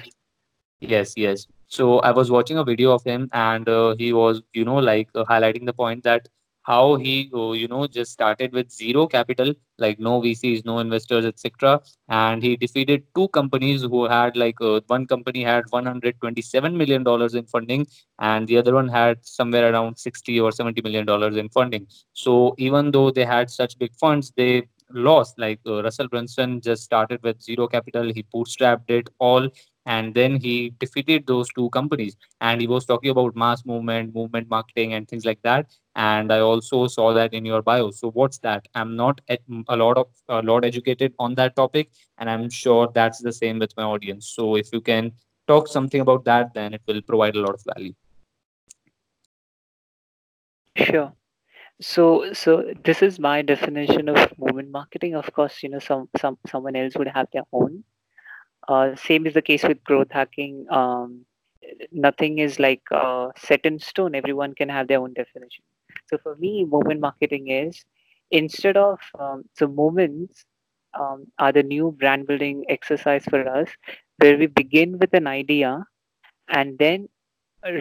[0.79, 1.47] Yes, yes.
[1.73, 5.09] So I was watching a video of him, and uh, he was, you know, like
[5.15, 6.27] uh, highlighting the point that
[6.63, 11.25] how he uh, you know just started with zero capital like no vcs no investors
[11.25, 17.03] etc and he defeated two companies who had like uh, one company had 127 million
[17.03, 17.85] dollars in funding
[18.19, 21.85] and the other one had somewhere around 60 or 70 million dollars in funding.
[22.13, 26.83] So even though they had such big funds they lost like uh, russell brunson just
[26.83, 28.11] started with zero capital.
[28.13, 29.49] He bootstrapped it all
[29.85, 34.49] and then he defeated those two companies and he was talking about mass movement movement
[34.49, 35.65] marketing and things like that
[35.95, 39.97] and i also saw that in your bio so what's that i'm not a lot
[39.97, 43.83] of a lot educated on that topic and i'm sure that's the same with my
[43.83, 45.11] audience so if you can
[45.47, 47.93] talk something about that then it will provide a lot of value
[50.75, 51.13] Sure.
[51.81, 55.15] So, so this is my definition of movement marketing.
[55.15, 57.83] Of course, you know, some some someone else would have their own.
[58.67, 60.65] Uh, same is the case with growth hacking.
[60.69, 61.25] Um,
[61.91, 64.15] nothing is like uh, set in stone.
[64.15, 65.63] Everyone can have their own definition.
[66.09, 67.83] So for me, movement marketing is
[68.31, 70.45] instead of um, so moments
[70.99, 73.69] um, are the new brand building exercise for us,
[74.17, 75.85] where we begin with an idea
[76.49, 77.09] and then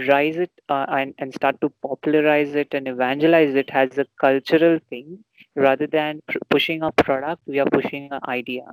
[0.08, 4.78] rise it uh, and, and start to popularize it and evangelize it as a cultural
[4.90, 5.24] thing
[5.56, 8.64] rather than pr- pushing a product we are pushing an idea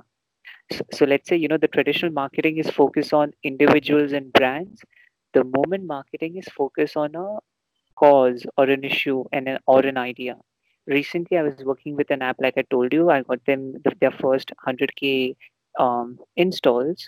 [0.94, 4.82] so, let's say you know the traditional marketing is focused on individuals and brands.
[5.34, 7.38] The moment marketing is focused on a
[7.98, 10.38] cause or an issue and an, or an idea.
[10.88, 13.94] Recently i was working with an app like i told you i got them the,
[14.00, 15.36] their first 100k
[15.80, 17.08] um, installs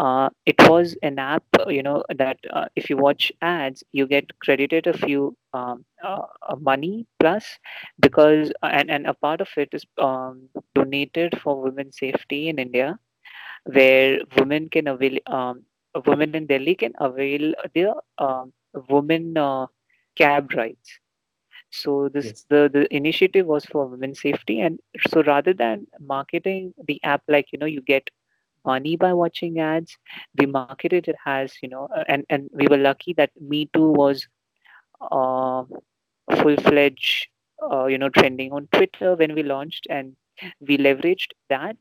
[0.00, 4.06] uh, it was an app uh, you know that uh, if you watch ads you
[4.06, 7.58] get credited a few um, uh, uh, money plus
[8.00, 12.58] because uh, and, and a part of it is um, donated for women's safety in
[12.58, 12.98] india
[13.64, 15.62] where women can avail um,
[16.06, 18.52] women in delhi can avail their um,
[18.88, 19.66] women uh,
[20.16, 20.98] cab rides
[21.70, 22.46] so this yes.
[22.50, 27.52] the the initiative was for women's safety and so rather than marketing the app like
[27.52, 28.10] you know you get
[28.64, 29.96] money by watching ads.
[30.38, 34.28] We marketed it as you know and and we were lucky that me too was
[35.10, 35.64] uh,
[36.40, 37.28] full-fledged
[37.70, 40.14] uh, you know trending on twitter when we launched and
[40.66, 41.76] we leveraged that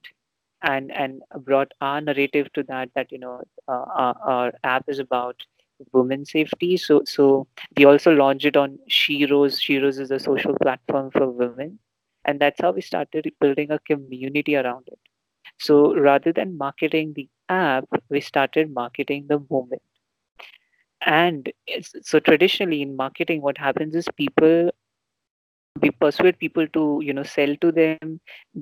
[0.64, 5.00] and and brought our narrative to that that you know uh, our, our app is
[5.00, 5.36] about
[5.94, 6.78] women safety.
[6.78, 11.80] So so we also launched it on sheroes sheroes is a social platform for women
[12.26, 15.00] and that's how we started building a community around it
[15.60, 19.82] so rather than marketing the app, we started marketing the moment.
[21.06, 21.52] And
[22.02, 24.72] so traditionally in marketing, what happens is people
[25.82, 28.20] we persuade people to you know sell to them,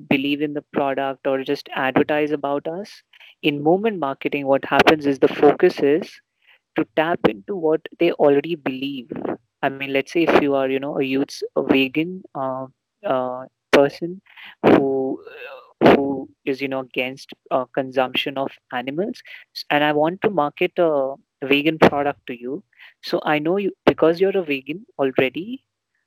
[0.08, 3.02] believe in the product, or just advertise about us.
[3.42, 6.10] In moment marketing, what happens is the focus is
[6.76, 9.10] to tap into what they already believe.
[9.62, 12.66] I mean, let's say if you are, you know, a youth, a vegan uh,
[13.04, 14.20] uh, person
[14.64, 15.20] who
[15.82, 19.22] who is, you know, against uh, consumption of animals,
[19.70, 22.62] and I want to market a vegan product to you.
[23.02, 25.64] So I know you because you're a vegan already.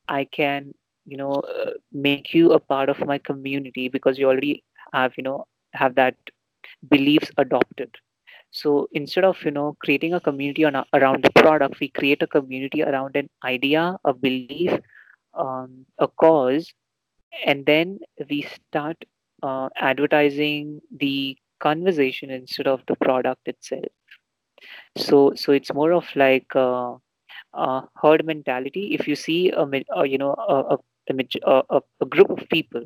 [0.08, 0.74] I can,
[1.06, 4.64] you know, uh, make you a part of my community because you already
[4.94, 6.16] have, you know, have that
[6.90, 7.90] beliefs adopted
[8.52, 12.28] so instead of you know creating a community on around the product we create a
[12.28, 14.72] community around an idea a belief
[15.34, 16.74] um, a cause
[17.46, 18.00] and then
[18.30, 18.98] we start
[19.44, 23.86] uh, advertising the conversation instead of the product itself.
[24.98, 26.96] So so it's more of like uh,
[27.54, 28.94] uh, herd mentality.
[28.94, 29.64] If you see a,
[29.98, 30.78] uh, you know a, a,
[31.10, 31.16] a,
[31.46, 32.84] a, a a group of people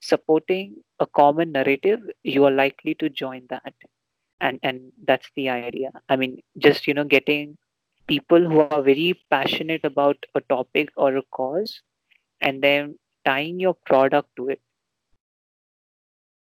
[0.00, 3.74] supporting a common narrative you are likely to join that.
[4.40, 5.90] And and that's the idea.
[6.08, 7.56] I mean just you know getting
[8.08, 11.82] people who are very passionate about a topic or a cause
[12.40, 14.60] and then tying your product to it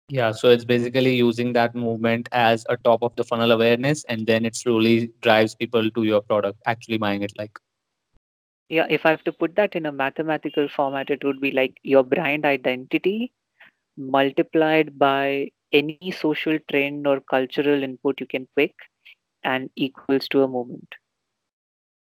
[0.10, 4.28] yeah so it's basically using that movement as a top of the funnel awareness and
[4.28, 7.60] then it slowly drives people to your product actually buying it like
[8.76, 11.78] yeah if i have to put that in a mathematical format it would be like
[11.84, 13.32] your brand identity
[13.98, 18.74] multiplied by any social trend or cultural input you can pick
[19.44, 20.96] and equals to a moment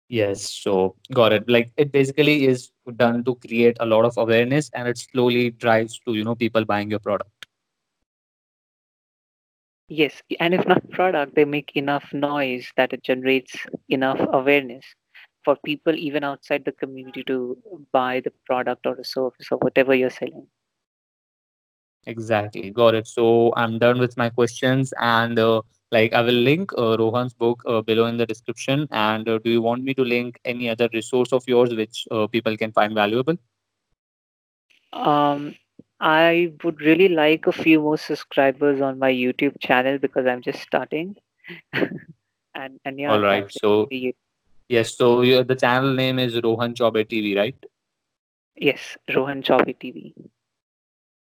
[0.09, 1.49] Yes, so got it.
[1.49, 5.99] Like it basically is done to create a lot of awareness and it slowly drives
[6.05, 7.40] to, you know, people buying your product.
[9.91, 13.53] Yes, and if not product, they make enough noise that it generates
[13.89, 14.85] enough awareness
[15.43, 17.57] for people even outside the community to
[17.91, 20.47] buy the product or the service or whatever you're selling.
[22.05, 22.69] Exactly.
[22.71, 23.07] Got it.
[23.07, 25.61] So I'm done with my questions and uh,
[25.91, 28.87] Like I will link uh, Rohan's book uh, below in the description.
[28.91, 32.27] And uh, do you want me to link any other resource of yours which uh,
[32.27, 33.35] people can find valuable?
[34.93, 35.55] Um,
[36.01, 40.59] I would really like a few more subscribers on my YouTube channel because I'm just
[40.59, 41.15] starting.
[41.73, 43.51] and and yeah, All right.
[43.51, 43.87] So
[44.67, 47.55] yes, so the channel name is Rohan Chaubey TV, right?
[48.55, 50.13] Yes, Rohan Chaubey TV.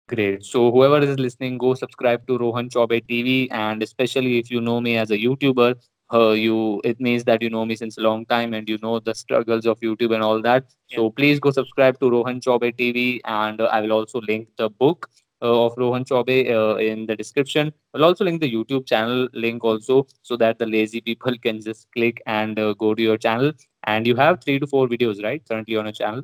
[0.08, 0.44] Great.
[0.44, 4.80] So whoever is listening, go subscribe to Rohan Chaubey TV, and especially if you know
[4.80, 5.74] me as a YouTuber,
[6.12, 8.98] uh, you it means that you know me since a long time and you know
[8.98, 10.64] the struggles of YouTube and all that.
[10.88, 10.96] Yeah.
[10.96, 14.70] So please go subscribe to Rohan Chaubey TV, and uh, I will also link the
[14.70, 15.08] book
[15.42, 17.72] uh, of Rohan Chaubey uh, in the description.
[17.94, 21.88] I'll also link the YouTube channel link also, so that the lazy people can just
[21.92, 23.52] click and uh, go to your channel.
[23.84, 25.42] And you have three to four videos, right?
[25.48, 26.22] Currently on your channel.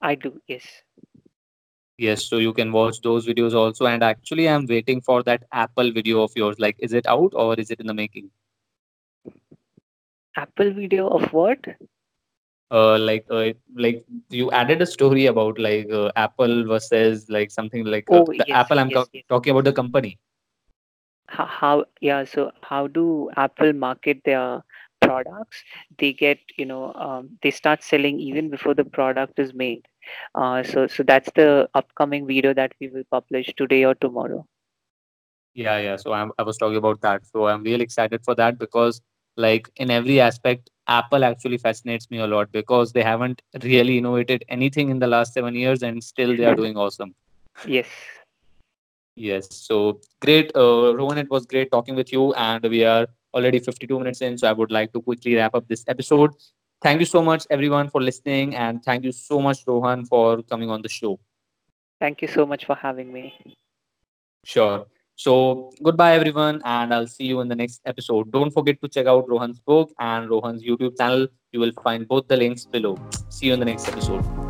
[0.00, 0.40] I do.
[0.48, 0.64] Yes.
[1.98, 3.86] Yes, so you can watch those videos also.
[3.86, 6.58] And actually, I'm waiting for that Apple video of yours.
[6.58, 8.30] Like, is it out or is it in the making?
[10.36, 11.58] Apple video of what?
[12.70, 17.84] Uh, like, uh, like you added a story about like uh, Apple versus like something
[17.84, 18.78] like uh, Oh, the yes, Apple.
[18.78, 19.24] I'm yes, co- yes.
[19.28, 20.18] talking about the company.
[21.26, 24.62] How, how yeah, so how do Apple market their
[25.00, 25.62] products?
[25.98, 29.86] They get, you know, um, they start selling even before the product is made.
[30.34, 34.46] Uh, so so that's the upcoming video that we will publish today or tomorrow.
[35.54, 35.96] Yeah, yeah.
[35.96, 37.26] So I'm, I was talking about that.
[37.26, 39.00] So I'm really excited for that because,
[39.36, 44.44] like, in every aspect, Apple actually fascinates me a lot because they haven't really innovated
[44.48, 47.14] anything in the last seven years and still they are doing awesome.
[47.66, 47.86] Yes.
[49.16, 49.48] Yes.
[49.50, 51.18] So great, uh, Rohan.
[51.18, 54.38] It was great talking with you, and we are already 52 minutes in.
[54.38, 56.30] So I would like to quickly wrap up this episode.
[56.82, 60.70] Thank you so much, everyone, for listening, and thank you so much, Rohan, for coming
[60.70, 61.20] on the show.
[62.00, 63.38] Thank you so much for having me.
[64.44, 64.86] Sure.
[65.16, 68.32] So goodbye, everyone, and I'll see you in the next episode.
[68.32, 71.28] Don't forget to check out Rohan's book and Rohan's YouTube channel.
[71.52, 72.96] You will find both the links below.
[73.28, 74.41] See you in the next episode.